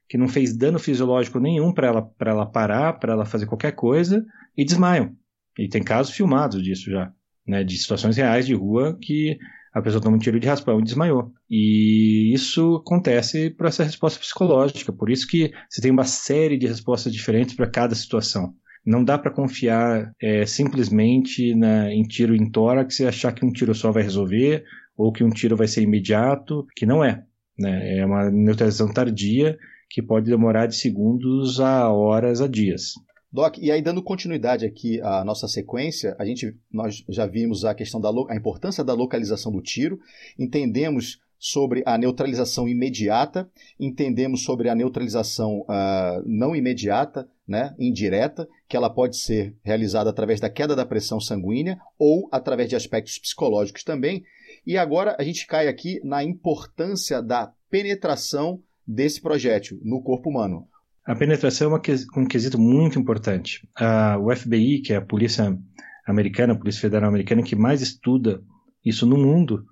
que 0.09 0.19
não 0.19 0.29
fez 0.29 0.57
dano 0.57 0.79
fisiológico 0.79 1.41
nenhum 1.41 1.73
para 1.73 1.89
ela, 1.89 2.11
ela 2.21 2.47
parar, 2.47 2.93
para 2.95 3.13
ela 3.13 3.25
fazer 3.25 3.47
qualquer 3.47 3.73
coisa 3.73 4.25
e 4.57 4.65
desmaiam. 4.65 5.17
E 5.59 5.69
tem 5.69 5.83
casos 5.83 6.15
filmados 6.15 6.63
disso 6.63 6.91
já, 6.91 7.13
né, 7.47 7.65
de 7.65 7.77
situações 7.79 8.17
reais 8.17 8.47
de 8.47 8.55
rua 8.55 8.99
que 9.01 9.39
a 9.73 9.81
pessoa 9.81 10.03
toma 10.03 10.17
um 10.17 10.21
tiro 10.21 10.39
de 10.39 10.47
raspão 10.47 10.81
e 10.81 10.85
desmaiou. 10.85 11.33
E 11.49 12.33
isso 12.35 12.77
acontece 12.77 13.51
por 13.51 13.67
essa 13.67 13.85
resposta 13.85 14.21
psicológica, 14.21 14.93
por 14.93 15.11
isso 15.11 15.27
que 15.27 15.51
você 15.69 15.81
tem 15.81 15.91
uma 15.91 16.05
série 16.05 16.59
de 16.59 16.67
respostas 16.67 17.13
diferentes 17.13 17.55
para 17.55 17.71
cada 17.71 17.95
situação. 17.95 18.55
Não 18.85 19.03
dá 19.03 19.17
para 19.17 19.31
confiar 19.31 20.13
é, 20.21 20.45
simplesmente 20.45 21.55
na, 21.55 21.91
em 21.91 22.03
tiro 22.03 22.35
em 22.35 22.51
tórax 22.51 23.01
e 23.01 23.07
achar 23.07 23.33
que 23.33 23.47
um 23.47 23.53
tiro 23.53 23.75
só 23.75 23.91
vai 23.91 24.03
resolver, 24.03 24.65
ou 24.97 25.13
que 25.13 25.25
um 25.25 25.31
tiro 25.31 25.57
vai 25.57 25.69
ser 25.69 25.83
imediato, 25.83 26.67
que 26.77 26.85
não 26.85 27.03
é. 27.03 27.25
Né? 27.59 27.99
É 27.99 28.07
uma 28.07 28.31
neutralização 28.31 28.93
tardia 28.93 29.59
que 29.89 30.03
pode 30.03 30.31
demorar 30.31 30.67
de 30.67 30.77
segundos 30.77 31.61
a 31.61 31.91
horas 31.91 32.41
a 32.41 32.49
dias. 32.49 32.95
Doc, 33.33 33.57
e 33.59 33.71
aí 33.71 33.81
dando 33.81 34.03
continuidade 34.03 34.67
aqui 34.67 35.01
à 35.01 35.25
nossa 35.25 35.49
sequência, 35.49 36.15
a 36.19 36.25
gente 36.25 36.55
nós 36.71 37.03
já 37.09 37.27
vimos 37.27 37.65
a 37.65 37.75
questão 37.75 37.99
da 37.99 38.11
a 38.29 38.37
importância 38.37 38.85
da 38.85 38.93
localização 38.93 39.51
do 39.51 39.63
tiro, 39.63 39.99
entendemos 40.39 41.19
sobre 41.39 41.83
a 41.85 41.99
neutralização 41.99 42.69
imediata, 42.69 43.51
entendemos 43.81 44.45
sobre 44.45 44.69
a 44.69 44.77
neutralização 44.77 45.63
uh, 45.63 46.23
não 46.25 46.55
imediata, 46.55 47.29
né, 47.49 47.75
indireta, 47.81 48.49
que 48.69 48.77
ela 48.77 48.89
pode 48.89 49.17
ser 49.17 49.57
realizada 49.65 50.09
através 50.09 50.39
da 50.39 50.49
queda 50.49 50.77
da 50.77 50.87
pressão 50.87 51.21
sanguínea 51.21 51.81
ou 51.99 52.29
através 52.31 52.69
de 52.69 52.77
aspectos 52.77 53.19
psicológicos 53.19 53.83
também. 53.83 54.23
E 54.67 54.77
agora 54.77 55.17
a 55.19 55.23
gente 55.23 55.47
cai 55.47 55.69
aqui 55.69 56.01
na 56.05 56.23
importância 56.23 57.23
da 57.23 57.53
penetração 57.71 58.63
desse 58.87 59.21
projétil 59.21 59.81
no 59.83 60.03
corpo 60.03 60.31
humano. 60.31 60.69
A 61.05 61.17
penetração 61.17 61.75
é 61.75 61.81
um 62.17 62.27
quesito 62.27 62.59
muito 62.61 62.99
importante. 62.99 63.69
A, 63.75 64.17
o 64.19 64.35
FBI, 64.35 64.81
que 64.83 64.93
é 64.93 64.97
a 64.97 65.03
polícia 65.03 65.59
americana, 66.07 66.53
a 66.53 66.59
Polícia 66.59 66.81
Federal 66.81 67.09
Americana, 67.09 67.43
que 67.43 67.57
mais 67.57 67.81
estuda 67.81 68.43
isso 68.85 69.07
no 69.07 69.17
mundo, 69.17 69.65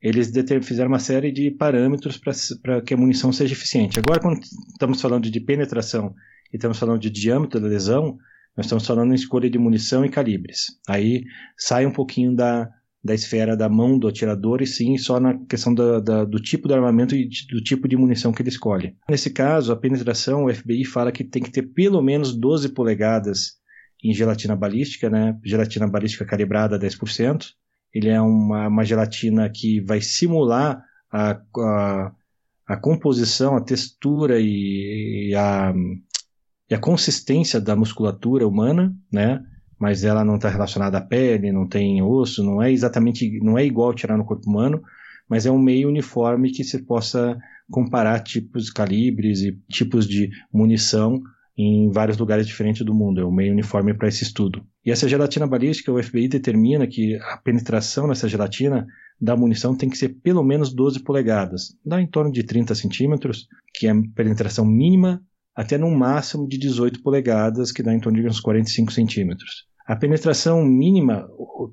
eles 0.00 0.32
fizeram 0.62 0.88
uma 0.88 0.98
série 0.98 1.30
de 1.30 1.50
parâmetros 1.50 2.18
para 2.62 2.80
que 2.80 2.94
a 2.94 2.96
munição 2.96 3.32
seja 3.32 3.52
eficiente. 3.52 3.98
Agora, 3.98 4.20
quando 4.20 4.40
estamos 4.42 5.00
falando 5.00 5.30
de 5.30 5.40
penetração 5.40 6.14
e 6.52 6.56
estamos 6.56 6.78
falando 6.78 7.00
de 7.00 7.10
diâmetro 7.10 7.60
da 7.60 7.68
lesão, 7.68 8.16
nós 8.56 8.66
estamos 8.66 8.86
falando 8.86 9.12
em 9.12 9.14
escolha 9.14 9.50
de 9.50 9.58
munição 9.58 10.04
e 10.04 10.08
calibres. 10.08 10.78
Aí 10.88 11.24
sai 11.56 11.84
um 11.84 11.92
pouquinho 11.92 12.34
da, 12.34 12.68
da 13.02 13.14
esfera 13.14 13.56
da 13.56 13.68
mão 13.68 13.98
do 13.98 14.06
atirador 14.06 14.60
e 14.60 14.66
sim 14.66 14.98
só 14.98 15.18
na 15.18 15.38
questão 15.46 15.74
da, 15.74 16.00
da, 16.00 16.24
do 16.24 16.38
tipo 16.38 16.68
de 16.68 16.74
armamento 16.74 17.14
e 17.14 17.28
do 17.50 17.62
tipo 17.62 17.88
de 17.88 17.96
munição 17.96 18.32
que 18.32 18.42
ele 18.42 18.50
escolhe. 18.50 18.94
Nesse 19.08 19.30
caso, 19.30 19.72
a 19.72 19.76
penetração, 19.76 20.44
o 20.44 20.54
FBI 20.54 20.84
fala 20.84 21.10
que 21.10 21.24
tem 21.24 21.42
que 21.42 21.50
ter 21.50 21.62
pelo 21.62 22.02
menos 22.02 22.34
12 22.36 22.68
polegadas 22.70 23.58
em 24.04 24.12
gelatina 24.12 24.54
balística, 24.54 25.08
né? 25.08 25.38
Gelatina 25.44 25.86
balística 25.86 26.24
calibrada 26.24 26.76
a 26.76 26.78
10%. 26.78 27.52
Ele 27.92 28.08
é 28.08 28.20
uma, 28.20 28.68
uma 28.68 28.84
gelatina 28.84 29.48
que 29.48 29.80
vai 29.80 30.00
simular 30.00 30.82
a, 31.10 31.40
a, 31.58 32.12
a 32.66 32.76
composição, 32.76 33.56
a 33.56 33.60
textura 33.60 34.38
e, 34.38 35.30
e, 35.30 35.34
a, 35.34 35.74
e 36.68 36.74
a 36.74 36.78
consistência 36.78 37.60
da 37.60 37.74
musculatura 37.74 38.46
humana, 38.46 38.94
né? 39.12 39.42
Mas 39.80 40.04
ela 40.04 40.24
não 40.24 40.36
está 40.36 40.50
relacionada 40.50 40.98
à 40.98 41.00
pele, 41.00 41.50
não 41.50 41.66
tem 41.66 42.02
osso, 42.02 42.44
não 42.44 42.62
é 42.62 42.70
exatamente, 42.70 43.40
não 43.42 43.56
é 43.56 43.64
igual 43.64 43.94
tirar 43.94 44.18
no 44.18 44.26
corpo 44.26 44.48
humano, 44.48 44.82
mas 45.26 45.46
é 45.46 45.50
um 45.50 45.58
meio 45.58 45.88
uniforme 45.88 46.52
que 46.52 46.62
se 46.62 46.82
possa 46.84 47.38
comparar 47.70 48.20
tipos, 48.20 48.68
calibres 48.68 49.40
e 49.40 49.58
tipos 49.70 50.06
de 50.06 50.28
munição 50.52 51.22
em 51.56 51.90
vários 51.90 52.18
lugares 52.18 52.46
diferentes 52.46 52.84
do 52.84 52.94
mundo, 52.94 53.20
é 53.20 53.24
o 53.24 53.32
meio 53.32 53.52
uniforme 53.52 53.94
para 53.94 54.08
esse 54.08 54.22
estudo. 54.22 54.64
E 54.84 54.90
essa 54.90 55.08
gelatina 55.08 55.46
balística, 55.46 55.92
o 55.92 56.02
FBI 56.02 56.28
determina 56.28 56.86
que 56.86 57.16
a 57.16 57.36
penetração 57.38 58.06
nessa 58.06 58.28
gelatina 58.28 58.86
da 59.20 59.36
munição 59.36 59.76
tem 59.76 59.88
que 59.88 59.98
ser 59.98 60.10
pelo 60.22 60.42
menos 60.42 60.74
12 60.74 61.02
polegadas, 61.02 61.76
dá 61.84 62.00
em 62.00 62.06
torno 62.06 62.32
de 62.32 62.42
30 62.42 62.74
centímetros, 62.74 63.46
que 63.74 63.86
é 63.86 63.90
a 63.90 64.02
penetração 64.14 64.64
mínima, 64.64 65.22
até 65.54 65.76
no 65.76 65.90
máximo 65.90 66.48
de 66.48 66.58
18 66.58 67.02
polegadas, 67.02 67.70
que 67.72 67.82
dá 67.82 67.92
em 67.94 68.00
torno 68.00 68.20
de 68.20 68.26
uns 68.26 68.40
45 68.40 68.92
centímetros. 68.92 69.69
A 69.86 69.96
penetração 69.96 70.64
mínima 70.64 71.28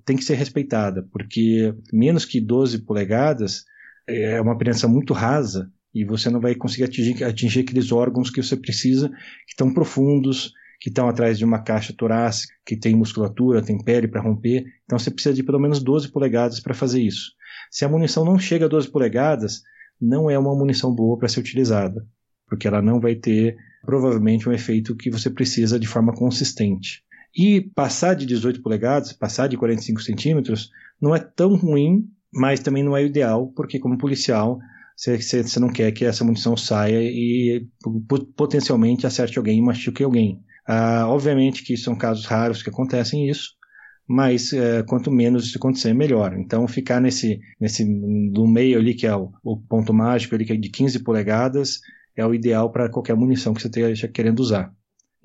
tem 0.06 0.18
que 0.18 0.24
ser 0.24 0.36
respeitada, 0.36 1.08
porque 1.12 1.74
menos 1.94 2.26
que 2.26 2.42
12 2.42 2.80
polegadas 2.80 3.64
é 4.08 4.40
uma 4.42 4.58
penetração 4.58 4.90
muito 4.90 5.14
rasa 5.14 5.72
e 5.94 6.06
você 6.06 6.30
não 6.30 6.40
vai 6.40 6.56
conseguir 6.56 6.86
atingir, 6.86 7.24
atingir 7.24 7.62
aqueles 7.62 7.92
órgãos 7.92 8.30
que 8.30 8.42
você 8.42 8.56
precisa, 8.56 9.10
que 9.10 9.52
estão 9.52 9.74
profundos, 9.74 10.54
que 10.80 10.90
estão 10.90 11.10
atrás 11.10 11.38
de 11.38 11.46
uma 11.46 11.60
caixa 11.60 11.94
torácica, 11.94 12.54
que 12.66 12.78
tem 12.78 12.96
musculatura, 12.96 13.62
tem 13.62 13.84
pele 13.84 14.08
para 14.08 14.22
romper. 14.22 14.66
Então 14.86 14.98
você 14.98 15.12
precisa 15.12 15.34
de 15.34 15.44
pelo 15.44 15.60
menos 15.60 15.84
12 15.84 16.12
polegadas 16.12 16.60
para 16.60 16.74
fazer 16.74 17.02
isso. 17.02 17.32
Se 17.72 17.84
a 17.84 17.90
munição 17.90 18.24
não 18.24 18.38
chega 18.38 18.66
a 18.66 18.70
12 18.70 18.90
polegadas, 18.90 19.62
não 20.00 20.30
é 20.30 20.38
uma 20.38 20.56
munição 20.56 20.94
boa 20.94 21.18
para 21.18 21.28
ser 21.28 21.40
utilizada, 21.40 22.06
porque 22.48 22.68
ela 22.68 22.82
não 22.82 23.00
vai 23.00 23.16
ter 23.16 23.58
provavelmente 23.84 24.48
um 24.48 24.52
efeito 24.52 24.96
que 24.96 25.10
você 25.10 25.30
precisa 25.30 25.80
de 25.80 25.88
forma 25.88 26.14
consistente. 26.14 27.04
E 27.38 27.62
passar 27.62 28.16
de 28.16 28.26
18 28.26 28.64
polegadas, 28.64 29.14
passar 29.14 29.48
de 29.48 29.56
45 29.56 30.02
centímetros, 30.02 30.72
não 31.00 31.16
é 31.16 31.20
tão 31.20 31.56
ruim, 31.56 32.10
mas 32.34 32.60
também 32.60 32.84
não 32.84 32.98
é 32.98 33.06
ideal, 33.06 33.52
porque 33.56 33.78
como 33.78 33.98
policial 33.98 34.58
você 34.98 35.60
não 35.60 35.70
quer 35.70 35.92
que 35.92 36.04
essa 36.04 36.24
munição 36.24 36.58
saia 36.58 37.00
e 37.00 37.68
potencialmente 38.36 39.06
acerte 39.06 39.38
alguém 39.38 39.60
e 39.60 39.62
machuque 39.62 40.04
alguém. 40.04 40.42
Ah, 40.68 41.06
obviamente 41.08 41.64
que 41.64 41.78
são 41.78 41.96
casos 41.96 42.26
raros 42.26 42.64
que 42.64 42.70
acontecem 42.72 43.30
isso, 43.30 43.52
mas 44.08 44.52
é, 44.54 44.82
quanto 44.82 45.12
menos 45.12 45.46
isso 45.46 45.60
acontecer, 45.60 45.94
melhor. 45.94 46.36
Então, 46.36 46.68
ficar 46.68 47.00
nesse, 47.00 47.40
nesse 47.60 47.86
no 47.86 48.48
meio 48.48 48.80
ali, 48.80 48.96
que 48.96 49.06
é 49.06 49.16
o, 49.16 49.32
o 49.44 49.58
ponto 49.58 49.94
mágico 49.94 50.34
ali, 50.34 50.46
que 50.46 50.54
é 50.54 50.58
de 50.58 50.70
15 50.70 51.04
polegadas, 51.04 51.80
é 52.16 52.26
o 52.26 52.34
ideal 52.34 52.72
para 52.72 52.90
qualquer 52.90 53.16
munição 53.16 53.54
que 53.54 53.62
você 53.62 53.68
esteja 53.68 54.08
querendo 54.08 54.40
usar. 54.40 54.74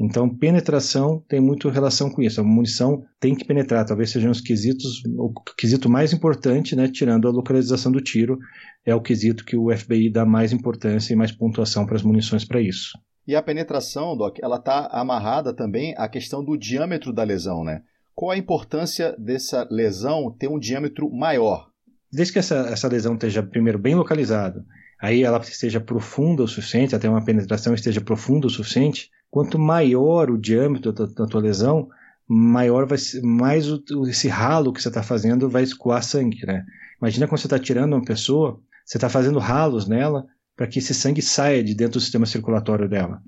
Então, 0.02 0.28
penetração 0.28 1.22
tem 1.28 1.40
muito 1.40 1.68
relação 1.68 2.10
com 2.10 2.20
isso. 2.20 2.40
A 2.40 2.44
munição 2.44 3.04
tem 3.20 3.36
que 3.36 3.44
penetrar, 3.44 3.84
talvez 3.84 4.10
sejam 4.10 4.32
os 4.32 4.40
quesitos, 4.40 5.00
o 5.16 5.32
quesito 5.56 5.88
mais 5.88 6.12
importante, 6.12 6.74
né, 6.74 6.88
tirando 6.88 7.28
a 7.28 7.30
localização 7.30 7.92
do 7.92 8.00
tiro, 8.00 8.36
é 8.84 8.92
o 8.92 9.00
quesito 9.00 9.44
que 9.44 9.56
o 9.56 9.70
FBI 9.74 10.10
dá 10.10 10.26
mais 10.26 10.52
importância 10.52 11.12
e 11.12 11.16
mais 11.16 11.30
pontuação 11.30 11.86
para 11.86 11.94
as 11.94 12.02
munições 12.02 12.44
para 12.44 12.60
isso. 12.60 12.98
E 13.24 13.36
a 13.36 13.42
penetração, 13.42 14.16
Doc, 14.16 14.38
ela 14.42 14.56
está 14.56 14.88
amarrada 14.88 15.54
também 15.54 15.94
à 15.96 16.08
questão 16.08 16.44
do 16.44 16.56
diâmetro 16.56 17.12
da 17.12 17.22
lesão, 17.22 17.62
né? 17.62 17.82
Qual 18.12 18.32
a 18.32 18.36
importância 18.36 19.14
dessa 19.16 19.66
lesão 19.70 20.34
ter 20.36 20.48
um 20.48 20.58
diâmetro 20.58 21.08
maior? 21.10 21.68
Desde 22.12 22.32
que 22.32 22.40
essa, 22.40 22.56
essa 22.68 22.88
lesão 22.88 23.14
esteja, 23.14 23.40
primeiro, 23.40 23.78
bem 23.78 23.94
localizada, 23.94 24.64
aí 25.00 25.22
ela 25.22 25.38
esteja 25.38 25.80
profunda 25.80 26.42
o 26.42 26.48
suficiente, 26.48 26.96
até 26.96 27.08
uma 27.08 27.24
penetração 27.24 27.72
esteja 27.72 28.00
profunda 28.00 28.48
o 28.48 28.50
suficiente, 28.50 29.08
quanto 29.32 29.58
maior 29.58 30.30
o 30.30 30.36
diâmetro 30.36 30.92
da, 30.92 31.06
da 31.06 31.26
tua 31.26 31.40
lesão, 31.40 31.88
maior 32.28 32.86
vai 32.86 32.98
ser, 32.98 33.22
mais 33.22 33.66
o, 33.66 33.82
esse 34.06 34.28
ralo 34.28 34.74
que 34.74 34.82
você 34.82 34.88
está 34.88 35.02
fazendo 35.02 35.48
vai 35.48 35.62
escoar 35.62 36.02
sangue, 36.02 36.44
né? 36.44 36.62
Imagina 37.00 37.26
quando 37.26 37.40
você 37.40 37.46
está 37.46 37.58
tirando 37.58 37.94
uma 37.94 38.04
pessoa, 38.04 38.60
você 38.84 38.98
está 38.98 39.08
fazendo 39.08 39.38
ralos 39.38 39.88
nela 39.88 40.26
para 40.54 40.66
que 40.66 40.80
esse 40.80 40.92
sangue 40.92 41.22
saia 41.22 41.64
de 41.64 41.74
dentro 41.74 41.94
do 41.94 42.02
sistema 42.02 42.26
circulatório 42.26 42.86
dela. 42.86 43.22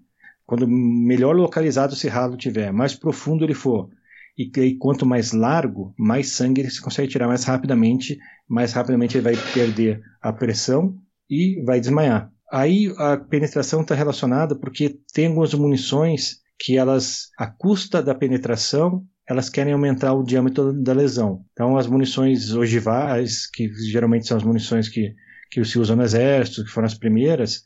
Quando 0.44 0.68
melhor 0.68 1.34
localizado 1.34 1.94
esse 1.94 2.06
ralo 2.06 2.36
tiver, 2.36 2.70
mais 2.70 2.94
profundo 2.94 3.42
ele 3.42 3.54
for, 3.54 3.88
e, 4.36 4.50
e 4.60 4.76
quanto 4.76 5.06
mais 5.06 5.32
largo, 5.32 5.94
mais 5.98 6.32
sangue 6.32 6.60
ele 6.60 6.80
consegue 6.82 7.08
tirar 7.08 7.28
mais 7.28 7.44
rapidamente, 7.44 8.18
mais 8.46 8.74
rapidamente 8.74 9.16
ele 9.16 9.24
vai 9.24 9.36
perder 9.54 10.02
a 10.20 10.30
pressão 10.34 10.98
e 11.30 11.62
vai 11.64 11.80
desmaiar. 11.80 12.30
Aí 12.52 12.92
a 12.98 13.16
penetração 13.16 13.82
está 13.82 13.94
relacionada 13.94 14.54
porque 14.54 14.98
tem 15.12 15.26
algumas 15.26 15.54
munições 15.54 16.42
que 16.58 16.76
elas, 16.76 17.30
a 17.38 17.46
custa 17.46 18.02
da 18.02 18.14
penetração, 18.14 19.04
elas 19.28 19.48
querem 19.48 19.72
aumentar 19.72 20.12
o 20.12 20.22
diâmetro 20.22 20.72
da 20.72 20.92
lesão. 20.92 21.44
Então 21.52 21.76
as 21.76 21.86
munições 21.86 22.52
ogivais, 22.52 23.48
que 23.50 23.68
geralmente 23.90 24.26
são 24.26 24.36
as 24.36 24.44
munições 24.44 24.88
que, 24.88 25.14
que 25.50 25.64
se 25.64 25.78
usam 25.78 25.96
no 25.96 26.02
exército, 26.02 26.64
que 26.64 26.70
foram 26.70 26.86
as 26.86 26.94
primeiras, 26.94 27.62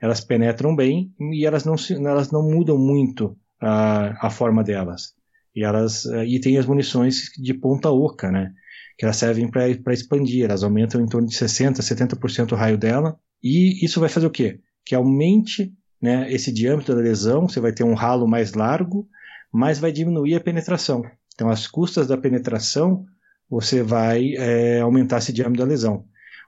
elas 0.00 0.20
penetram 0.20 0.76
bem 0.76 1.12
e 1.32 1.44
elas 1.44 1.64
não, 1.64 1.74
elas 2.06 2.30
não 2.30 2.42
mudam 2.42 2.78
muito 2.78 3.36
a, 3.60 4.26
a 4.26 4.30
forma 4.30 4.62
delas. 4.62 5.14
E 5.54 5.64
elas 5.64 6.04
e 6.04 6.38
tem 6.38 6.56
as 6.56 6.66
munições 6.66 7.30
de 7.36 7.54
ponta 7.54 7.90
oca, 7.90 8.30
né? 8.30 8.52
Que 8.96 9.04
elas 9.04 9.16
servem 9.16 9.50
para 9.50 9.92
expandir, 9.92 10.44
elas 10.44 10.62
aumentam 10.62 11.00
em 11.00 11.06
torno 11.06 11.26
de 11.26 11.34
60, 11.34 11.82
70% 11.82 12.52
o 12.52 12.54
raio 12.54 12.78
dela. 12.78 13.18
E 13.42 13.84
isso 13.84 14.00
vai 14.00 14.08
fazer 14.08 14.26
o 14.26 14.30
quê? 14.30 14.60
Que 14.84 14.94
aumente 14.94 15.72
né, 16.00 16.32
esse 16.32 16.52
diâmetro 16.52 16.94
da 16.94 17.00
lesão, 17.00 17.48
você 17.48 17.60
vai 17.60 17.72
ter 17.72 17.84
um 17.84 17.94
ralo 17.94 18.26
mais 18.26 18.52
largo, 18.54 19.08
mas 19.52 19.78
vai 19.78 19.92
diminuir 19.92 20.34
a 20.34 20.40
penetração. 20.40 21.02
Então, 21.34 21.48
as 21.48 21.66
custas 21.66 22.06
da 22.06 22.16
penetração, 22.16 23.04
você 23.48 23.82
vai 23.82 24.34
é, 24.36 24.80
aumentar 24.80 25.18
esse 25.18 25.32
diâmetro 25.32 25.64
da 25.64 25.70
lesão. 25.70 26.04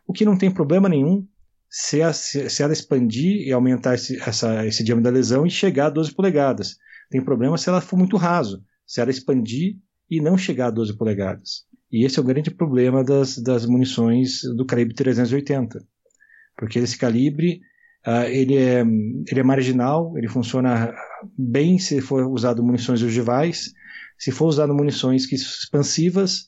O 0.06 0.12
que 0.12 0.24
não 0.24 0.36
tem 0.36 0.50
problema 0.50 0.88
nenhum 0.88 1.26
se, 1.68 2.02
a, 2.02 2.12
se 2.12 2.62
ela 2.62 2.72
expandir 2.72 3.46
e 3.46 3.52
aumentar 3.52 3.94
esse, 3.94 4.20
essa, 4.20 4.66
esse 4.66 4.82
diâmetro 4.82 5.10
da 5.10 5.16
lesão 5.16 5.46
e 5.46 5.50
chegar 5.50 5.86
a 5.86 5.90
12 5.90 6.12
polegadas. 6.12 6.76
Tem 7.08 7.22
problema 7.22 7.56
se 7.56 7.68
ela 7.68 7.80
for 7.80 7.96
muito 7.96 8.16
raso 8.16 8.64
se 8.90 9.00
ela 9.00 9.12
expandir 9.12 9.76
e 10.10 10.20
não 10.20 10.36
chegar 10.36 10.66
a 10.66 10.70
12 10.70 10.96
polegadas. 10.98 11.64
E 11.92 12.04
esse 12.04 12.18
é 12.18 12.22
o 12.22 12.24
grande 12.24 12.50
problema 12.50 13.04
das, 13.04 13.38
das 13.38 13.64
munições 13.64 14.40
do 14.56 14.66
calibre 14.66 14.94
380, 14.94 15.78
porque 16.60 16.78
esse 16.78 16.98
calibre 16.98 17.62
uh, 18.06 18.28
ele, 18.28 18.54
é, 18.54 18.82
ele 18.82 19.40
é 19.40 19.42
marginal, 19.42 20.16
ele 20.16 20.28
funciona 20.28 20.94
bem 21.36 21.78
se 21.78 22.02
for 22.02 22.26
usado 22.26 22.62
munições 22.62 23.02
ogivais, 23.02 23.72
se 24.18 24.30
for 24.30 24.46
usado 24.46 24.74
munições 24.74 25.24
que, 25.24 25.34
expansivas, 25.34 26.44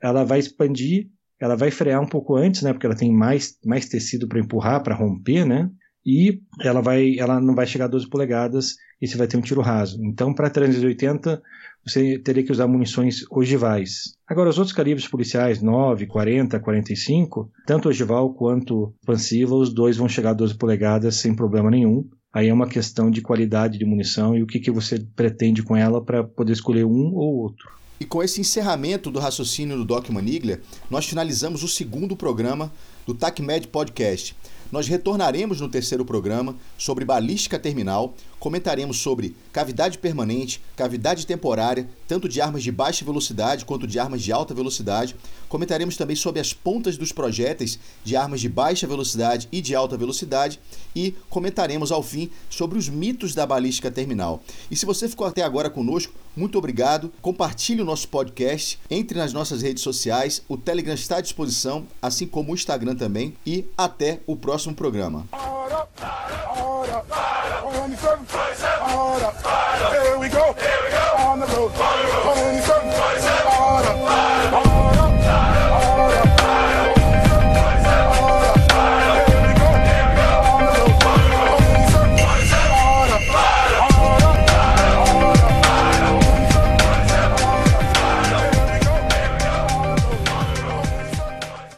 ela 0.00 0.22
vai 0.22 0.38
expandir, 0.38 1.08
ela 1.40 1.56
vai 1.56 1.72
frear 1.72 2.00
um 2.00 2.06
pouco 2.06 2.36
antes, 2.36 2.62
né, 2.62 2.72
porque 2.72 2.86
ela 2.86 2.94
tem 2.94 3.12
mais, 3.12 3.58
mais 3.64 3.88
tecido 3.88 4.28
para 4.28 4.38
empurrar, 4.38 4.84
para 4.84 4.94
romper, 4.94 5.44
né, 5.44 5.68
e 6.04 6.40
ela, 6.62 6.80
vai, 6.80 7.18
ela 7.18 7.40
não 7.40 7.56
vai 7.56 7.66
chegar 7.66 7.86
a 7.86 7.88
12 7.88 8.08
polegadas 8.08 8.76
e 9.02 9.08
você 9.08 9.16
vai 9.16 9.26
ter 9.26 9.36
um 9.36 9.42
tiro 9.42 9.60
raso. 9.60 9.98
Então, 10.04 10.32
para 10.32 10.48
380, 10.48 11.42
você 11.86 12.18
teria 12.18 12.42
que 12.42 12.50
usar 12.50 12.66
munições 12.66 13.24
ogivais. 13.30 14.16
Agora, 14.26 14.50
os 14.50 14.58
outros 14.58 14.74
calibres 14.74 15.06
policiais, 15.06 15.62
9, 15.62 16.06
40, 16.06 16.58
45, 16.58 17.50
tanto 17.64 17.88
ogival 17.88 18.34
quanto 18.34 18.92
expansiva, 19.00 19.54
os 19.54 19.72
dois 19.72 19.96
vão 19.96 20.08
chegar 20.08 20.30
a 20.30 20.34
12 20.34 20.56
polegadas 20.56 21.16
sem 21.16 21.34
problema 21.34 21.70
nenhum. 21.70 22.08
Aí 22.32 22.48
é 22.48 22.52
uma 22.52 22.68
questão 22.68 23.10
de 23.10 23.22
qualidade 23.22 23.78
de 23.78 23.84
munição 23.84 24.36
e 24.36 24.42
o 24.42 24.46
que, 24.46 24.58
que 24.58 24.70
você 24.70 24.98
pretende 25.14 25.62
com 25.62 25.76
ela 25.76 26.04
para 26.04 26.24
poder 26.24 26.52
escolher 26.52 26.84
um 26.84 27.14
ou 27.14 27.36
outro. 27.36 27.70
E 27.98 28.04
com 28.04 28.22
esse 28.22 28.40
encerramento 28.40 29.10
do 29.10 29.18
raciocínio 29.18 29.76
do 29.76 29.84
Doc 29.84 30.10
Maniglia, 30.10 30.60
nós 30.90 31.06
finalizamos 31.06 31.62
o 31.62 31.68
segundo 31.68 32.14
programa 32.14 32.70
do 33.06 33.14
TACMED 33.14 33.68
Podcast. 33.68 34.36
Nós 34.70 34.88
retornaremos 34.88 35.60
no 35.60 35.68
terceiro 35.68 36.04
programa 36.04 36.56
sobre 36.76 37.04
balística 37.04 37.58
terminal, 37.58 38.14
comentaremos 38.40 38.98
sobre 38.98 39.36
cavidade 39.52 39.96
permanente, 39.98 40.60
cavidade 40.74 41.24
temporária, 41.24 41.88
tanto 42.08 42.28
de 42.28 42.40
armas 42.40 42.64
de 42.64 42.72
baixa 42.72 43.04
velocidade 43.04 43.64
quanto 43.64 43.86
de 43.86 43.98
armas 43.98 44.22
de 44.22 44.32
alta 44.32 44.52
velocidade. 44.52 45.14
Comentaremos 45.48 45.96
também 45.96 46.16
sobre 46.16 46.40
as 46.40 46.52
pontas 46.52 46.96
dos 46.96 47.12
projéteis 47.12 47.78
de 48.04 48.16
armas 48.16 48.40
de 48.40 48.48
baixa 48.48 48.86
velocidade 48.86 49.48
e 49.52 49.60
de 49.60 49.74
alta 49.74 49.96
velocidade 49.96 50.60
e 50.94 51.14
comentaremos 51.30 51.92
ao 51.92 52.02
fim 52.02 52.28
sobre 52.50 52.76
os 52.76 52.88
mitos 52.88 53.34
da 53.34 53.46
balística 53.46 53.90
terminal. 53.90 54.42
E 54.70 54.76
se 54.76 54.84
você 54.84 55.08
ficou 55.08 55.26
até 55.26 55.42
agora 55.42 55.70
conosco, 55.70 56.12
muito 56.36 56.58
obrigado. 56.58 57.12
Compartilhe 57.22 57.80
o 57.80 57.84
nosso 57.84 58.08
podcast, 58.08 58.78
entre 58.90 59.18
nas 59.18 59.32
nossas 59.32 59.62
redes 59.62 59.82
sociais, 59.82 60.42
o 60.48 60.56
Telegram 60.56 60.94
está 60.94 61.16
à 61.16 61.20
disposição, 61.20 61.86
assim 62.00 62.26
como 62.26 62.52
o 62.52 62.54
Instagram 62.54 62.94
também 62.94 63.34
e 63.46 63.64
até 63.76 64.20
o 64.26 64.36
próximo 64.36 64.74
programa. 64.74 65.26